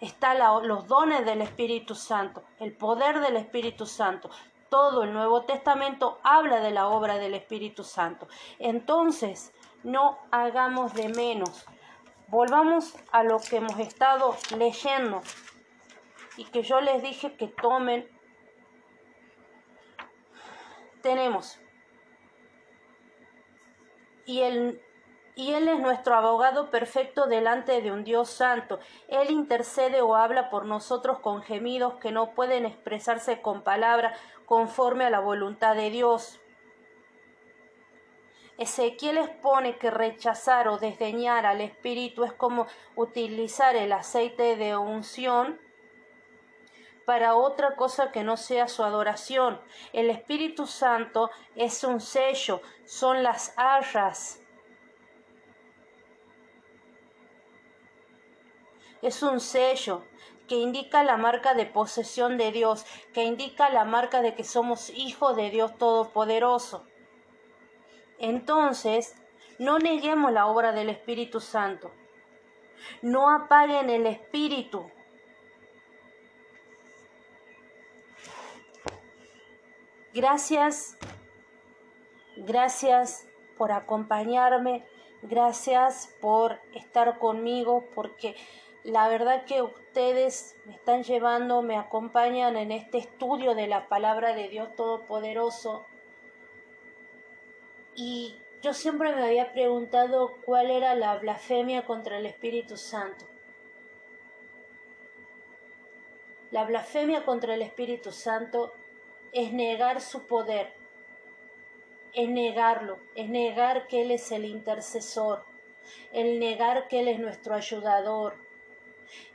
están 0.00 0.38
los 0.66 0.86
dones 0.86 1.24
del 1.24 1.42
Espíritu 1.42 1.94
Santo, 1.94 2.44
el 2.58 2.72
poder 2.72 3.20
del 3.20 3.36
Espíritu 3.36 3.86
Santo. 3.86 4.30
Todo 4.68 5.02
el 5.02 5.12
Nuevo 5.12 5.42
Testamento 5.42 6.20
habla 6.22 6.60
de 6.60 6.70
la 6.70 6.88
obra 6.88 7.18
del 7.18 7.34
Espíritu 7.34 7.84
Santo. 7.84 8.28
Entonces, 8.58 9.52
no 9.82 10.18
hagamos 10.30 10.94
de 10.94 11.08
menos. 11.08 11.66
Volvamos 12.28 12.94
a 13.10 13.24
lo 13.24 13.38
que 13.40 13.56
hemos 13.56 13.78
estado 13.78 14.36
leyendo 14.56 15.20
y 16.36 16.44
que 16.44 16.62
yo 16.62 16.80
les 16.80 17.02
dije 17.02 17.36
que 17.36 17.48
tomen. 17.48 18.08
Tenemos. 21.02 21.58
Y 24.24 24.42
el 24.42 24.80
y 25.40 25.54
Él 25.54 25.68
es 25.68 25.80
nuestro 25.80 26.14
abogado 26.16 26.70
perfecto 26.70 27.26
delante 27.26 27.80
de 27.80 27.90
un 27.90 28.04
Dios 28.04 28.28
santo. 28.28 28.78
Él 29.08 29.30
intercede 29.30 30.02
o 30.02 30.14
habla 30.14 30.50
por 30.50 30.66
nosotros 30.66 31.20
con 31.20 31.40
gemidos 31.40 31.94
que 31.94 32.12
no 32.12 32.34
pueden 32.34 32.66
expresarse 32.66 33.40
con 33.40 33.62
palabras 33.62 34.20
conforme 34.44 35.06
a 35.06 35.10
la 35.10 35.20
voluntad 35.20 35.74
de 35.76 35.88
Dios. 35.88 36.38
Ezequiel 38.58 39.16
expone 39.16 39.78
que 39.78 39.90
rechazar 39.90 40.68
o 40.68 40.76
desdeñar 40.76 41.46
al 41.46 41.62
Espíritu 41.62 42.24
es 42.24 42.34
como 42.34 42.66
utilizar 42.94 43.76
el 43.76 43.92
aceite 43.92 44.56
de 44.56 44.76
unción 44.76 45.58
para 47.06 47.34
otra 47.34 47.76
cosa 47.76 48.12
que 48.12 48.24
no 48.24 48.36
sea 48.36 48.68
su 48.68 48.84
adoración. 48.84 49.58
El 49.94 50.10
Espíritu 50.10 50.66
Santo 50.66 51.30
es 51.56 51.82
un 51.82 52.02
sello, 52.02 52.60
son 52.84 53.22
las 53.22 53.54
arras 53.56 54.39
es 59.02 59.22
un 59.22 59.40
sello 59.40 60.04
que 60.48 60.56
indica 60.56 61.04
la 61.04 61.16
marca 61.16 61.54
de 61.54 61.64
posesión 61.64 62.36
de 62.36 62.50
Dios, 62.50 62.84
que 63.14 63.22
indica 63.24 63.70
la 63.70 63.84
marca 63.84 64.20
de 64.20 64.34
que 64.34 64.44
somos 64.44 64.90
hijos 64.90 65.36
de 65.36 65.50
Dios 65.50 65.78
Todopoderoso. 65.78 66.86
Entonces, 68.18 69.14
no 69.58 69.78
neguemos 69.78 70.32
la 70.32 70.46
obra 70.46 70.72
del 70.72 70.90
Espíritu 70.90 71.40
Santo. 71.40 71.92
No 73.00 73.30
apaguen 73.30 73.90
el 73.90 74.06
Espíritu. 74.06 74.90
Gracias, 80.12 80.98
gracias 82.36 83.28
por 83.56 83.70
acompañarme, 83.70 84.84
gracias 85.22 86.12
por 86.20 86.58
estar 86.74 87.20
conmigo, 87.20 87.84
porque 87.94 88.34
la 88.90 89.08
verdad 89.08 89.44
que 89.44 89.62
ustedes 89.62 90.56
me 90.64 90.74
están 90.74 91.02
llevando, 91.02 91.62
me 91.62 91.76
acompañan 91.76 92.56
en 92.56 92.72
este 92.72 92.98
estudio 92.98 93.54
de 93.54 93.66
la 93.66 93.88
palabra 93.88 94.34
de 94.34 94.48
Dios 94.48 94.74
Todopoderoso. 94.74 95.86
Y 97.94 98.38
yo 98.62 98.74
siempre 98.74 99.14
me 99.14 99.22
había 99.22 99.52
preguntado 99.52 100.36
cuál 100.44 100.70
era 100.70 100.94
la 100.94 101.16
blasfemia 101.18 101.84
contra 101.84 102.18
el 102.18 102.26
Espíritu 102.26 102.76
Santo. 102.76 103.26
La 106.50 106.64
blasfemia 106.64 107.24
contra 107.24 107.54
el 107.54 107.62
Espíritu 107.62 108.10
Santo 108.10 108.74
es 109.32 109.52
negar 109.52 110.00
su 110.00 110.26
poder, 110.26 110.74
es 112.12 112.28
negarlo, 112.28 112.98
es 113.14 113.28
negar 113.28 113.86
que 113.86 114.02
Él 114.02 114.10
es 114.10 114.32
el 114.32 114.44
intercesor, 114.44 115.44
el 116.12 116.40
negar 116.40 116.88
que 116.88 117.00
Él 117.00 117.08
es 117.08 117.20
nuestro 117.20 117.54
ayudador, 117.54 118.49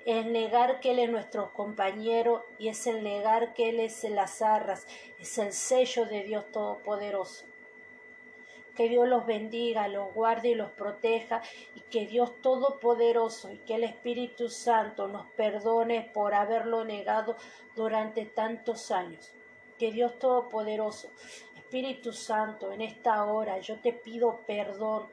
es 0.06 0.26
negar 0.26 0.80
que 0.80 0.92
Él 0.92 1.00
es 1.00 1.10
nuestro 1.10 1.52
compañero 1.54 2.46
y 2.58 2.70
es 2.70 2.86
el 2.88 3.04
negar 3.04 3.54
que 3.54 3.70
Él 3.70 3.80
es 3.80 4.04
las 4.04 4.42
arras, 4.42 4.88
es 5.20 5.38
el 5.38 5.54
sello 5.54 6.06
de 6.06 6.24
Dios 6.24 6.52
Todopoderoso. 6.52 7.46
Que 8.76 8.90
Dios 8.90 9.08
los 9.08 9.26
bendiga, 9.26 9.88
los 9.88 10.14
guarde 10.14 10.50
y 10.50 10.56
los 10.56 10.70
proteja 10.72 11.42
y 11.76 11.80
que 11.80 12.06
Dios 12.06 12.42
Todopoderoso 12.42 13.50
y 13.52 13.58
que 13.60 13.76
el 13.76 13.86
Espíritu 13.86 14.50
Santo 14.50 15.08
nos 15.08 15.28
perdone 15.32 16.12
por 16.14 16.34
haberlo 16.34 16.84
negado 16.84 17.38
durante 17.76 18.26
tantos 18.26 18.92
años. 18.92 19.32
Que 19.80 19.92
Dios 19.92 20.20
Todopoderoso, 20.20 21.10
Espíritu 21.56 22.14
Santo, 22.14 22.72
en 22.72 22.82
esta 22.82 23.26
hora 23.26 23.60
yo 23.60 23.78
te 23.80 23.92
pido 23.92 24.42
perdón 24.46 25.08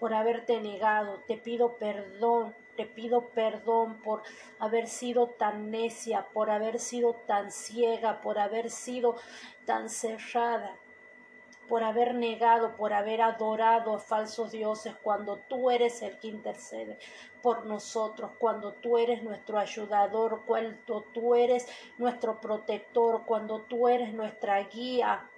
por 0.00 0.12
haberte 0.14 0.60
negado, 0.60 1.20
te 1.28 1.36
pido 1.36 1.76
perdón 1.76 2.54
te 2.76 2.86
pido 2.86 3.28
perdón 3.30 4.00
por 4.02 4.22
haber 4.58 4.86
sido 4.86 5.28
tan 5.28 5.70
necia, 5.70 6.26
por 6.32 6.50
haber 6.50 6.78
sido 6.78 7.14
tan 7.26 7.50
ciega, 7.50 8.20
por 8.20 8.38
haber 8.38 8.70
sido 8.70 9.16
tan 9.66 9.88
cerrada, 9.88 10.76
por 11.68 11.84
haber 11.84 12.14
negado, 12.14 12.76
por 12.76 12.92
haber 12.92 13.22
adorado 13.22 13.94
a 13.94 13.98
falsos 13.98 14.52
dioses 14.52 14.94
cuando 15.02 15.38
tú 15.38 15.70
eres 15.70 16.02
el 16.02 16.18
que 16.18 16.28
intercede 16.28 16.98
por 17.42 17.66
nosotros, 17.66 18.32
cuando 18.38 18.74
tú 18.74 18.98
eres 18.98 19.22
nuestro 19.22 19.58
ayudador, 19.58 20.42
cuando 20.46 21.02
tú 21.14 21.34
eres 21.34 21.66
nuestro 21.98 22.40
protector, 22.40 23.24
cuando 23.26 23.62
tú 23.62 23.88
eres 23.88 24.12
nuestra 24.14 24.62
guía. 24.64 25.28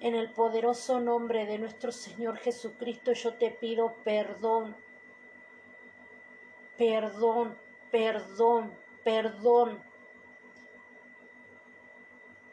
En 0.00 0.14
el 0.14 0.30
poderoso 0.30 1.00
nombre 1.00 1.46
de 1.46 1.58
nuestro 1.58 1.90
Señor 1.90 2.36
Jesucristo 2.38 3.12
yo 3.12 3.34
te 3.34 3.50
pido 3.50 3.94
perdón, 4.04 4.76
perdón, 6.76 7.56
perdón, 7.90 8.72
perdón. 9.02 9.82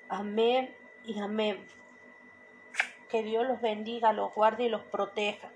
Amén 0.08 0.74
y 1.06 1.20
amén. 1.20 1.68
Que 3.10 3.24
Dios 3.24 3.46
los 3.46 3.60
bendiga, 3.60 4.14
los 4.14 4.34
guarde 4.34 4.64
y 4.64 4.70
los 4.70 4.84
proteja. 4.84 5.52